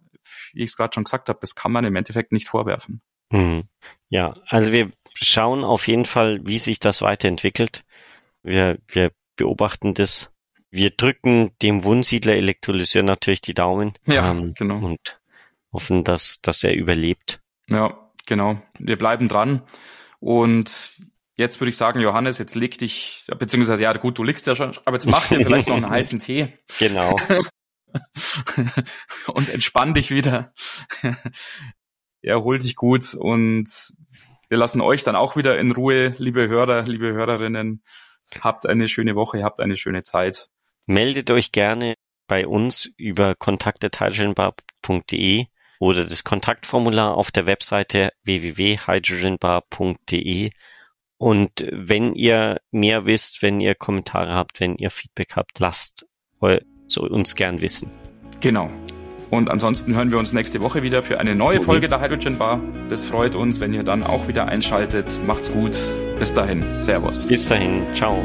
wie 0.52 0.62
ich 0.62 0.70
es 0.70 0.76
gerade 0.76 0.94
schon 0.94 1.04
gesagt 1.04 1.28
habe, 1.28 1.38
das 1.40 1.54
kann 1.54 1.72
man 1.72 1.84
im 1.84 1.96
Endeffekt 1.96 2.32
nicht 2.32 2.48
vorwerfen. 2.48 3.02
Mhm. 3.30 3.64
Ja, 4.08 4.37
also 4.46 4.72
wir 4.72 4.92
schauen 5.14 5.64
auf 5.64 5.88
jeden 5.88 6.04
Fall, 6.04 6.40
wie 6.44 6.58
sich 6.58 6.78
das 6.78 7.02
weiterentwickelt. 7.02 7.84
Wir, 8.42 8.78
wir 8.88 9.10
beobachten 9.37 9.94
das. 9.94 10.30
Wir 10.70 10.90
drücken 10.90 11.52
dem 11.62 11.84
Wundsiedler 11.84 12.34
Elektrolyseur 12.34 13.02
natürlich 13.02 13.40
die 13.40 13.54
Daumen. 13.54 13.94
Ja, 14.06 14.30
ähm, 14.30 14.54
genau. 14.54 14.78
Und 14.78 15.20
hoffen, 15.72 16.04
dass, 16.04 16.40
dass 16.42 16.64
er 16.64 16.74
überlebt. 16.74 17.40
Ja, 17.68 18.10
genau. 18.26 18.60
Wir 18.78 18.96
bleiben 18.96 19.28
dran. 19.28 19.62
Und 20.20 20.96
jetzt 21.37 21.60
würde 21.60 21.70
ich 21.70 21.76
sagen, 21.76 22.00
Johannes, 22.00 22.38
jetzt 22.38 22.54
leg 22.54 22.78
dich, 22.78 23.26
beziehungsweise 23.38 23.82
ja 23.82 23.92
gut, 23.94 24.18
du 24.18 24.24
liegst 24.24 24.46
ja 24.46 24.54
schon, 24.54 24.76
aber 24.84 24.96
jetzt 24.96 25.06
mach 25.06 25.28
dir 25.28 25.40
vielleicht 25.44 25.68
noch 25.68 25.76
einen 25.76 25.90
heißen 25.90 26.18
Tee. 26.18 26.52
Genau. 26.78 27.16
und 29.35 29.48
entspann 29.48 29.94
dich 29.94 30.11
wieder. 30.11 30.52
Erhol 32.22 32.59
dich 32.59 32.76
gut 32.76 33.14
und 33.14 33.68
wir 34.48 34.59
lassen 34.59 34.80
euch 34.80 35.04
dann 35.04 35.16
auch 35.16 35.37
wieder 35.37 35.59
in 35.59 35.72
Ruhe, 35.72 36.14
liebe 36.18 36.48
Hörer, 36.48 36.83
liebe 36.83 37.12
Hörerinnen. 37.12 37.83
Habt 38.40 38.66
eine 38.66 38.88
schöne 38.88 39.14
Woche, 39.14 39.44
habt 39.44 39.61
eine 39.61 39.76
schöne 39.76 40.02
Zeit. 40.02 40.48
Meldet 40.87 41.30
euch 41.30 41.52
gerne 41.52 41.94
bei 42.26 42.46
uns 42.46 42.90
über 42.96 43.35
kontakte.hydrogenbar.de 43.35 45.46
oder 45.78 46.04
das 46.04 46.24
Kontaktformular 46.24 47.16
auf 47.16 47.30
der 47.30 47.46
Webseite 47.46 48.11
www.hydrogenbar.de. 48.24 50.50
Und 51.16 51.66
wenn 51.70 52.14
ihr 52.14 52.61
mehr 52.70 53.07
wisst, 53.07 53.40
wenn 53.42 53.61
ihr 53.61 53.74
Kommentare 53.74 54.35
habt, 54.35 54.61
wenn 54.61 54.76
ihr 54.76 54.90
Feedback 54.90 55.37
habt, 55.37 55.59
lasst 55.59 56.07
uns 56.97 57.35
gern 57.35 57.61
wissen. 57.61 57.90
Genau. 58.40 58.70
Und 59.31 59.51
ansonsten 59.51 59.94
hören 59.94 60.11
wir 60.11 60.18
uns 60.18 60.33
nächste 60.33 60.61
Woche 60.61 60.83
wieder 60.83 61.03
für 61.03 61.18
eine 61.18 61.35
neue 61.35 61.57
okay. 61.57 61.64
Folge 61.64 61.88
der 61.88 62.01
Hydrogen 62.01 62.38
Bar. 62.38 62.61
Das 62.88 63.05
freut 63.05 63.35
uns, 63.35 63.59
wenn 63.59 63.75
ihr 63.75 63.83
dann 63.83 64.05
auch 64.05 64.29
wieder 64.29 64.47
einschaltet. 64.47 65.18
Macht's 65.27 65.53
gut. 65.53 65.77
Bis 66.18 66.35
dahin. 66.35 66.64
Servus. 66.81 67.27
Bis 67.27 67.49
dahin. 67.49 67.83
Ciao. 67.94 68.25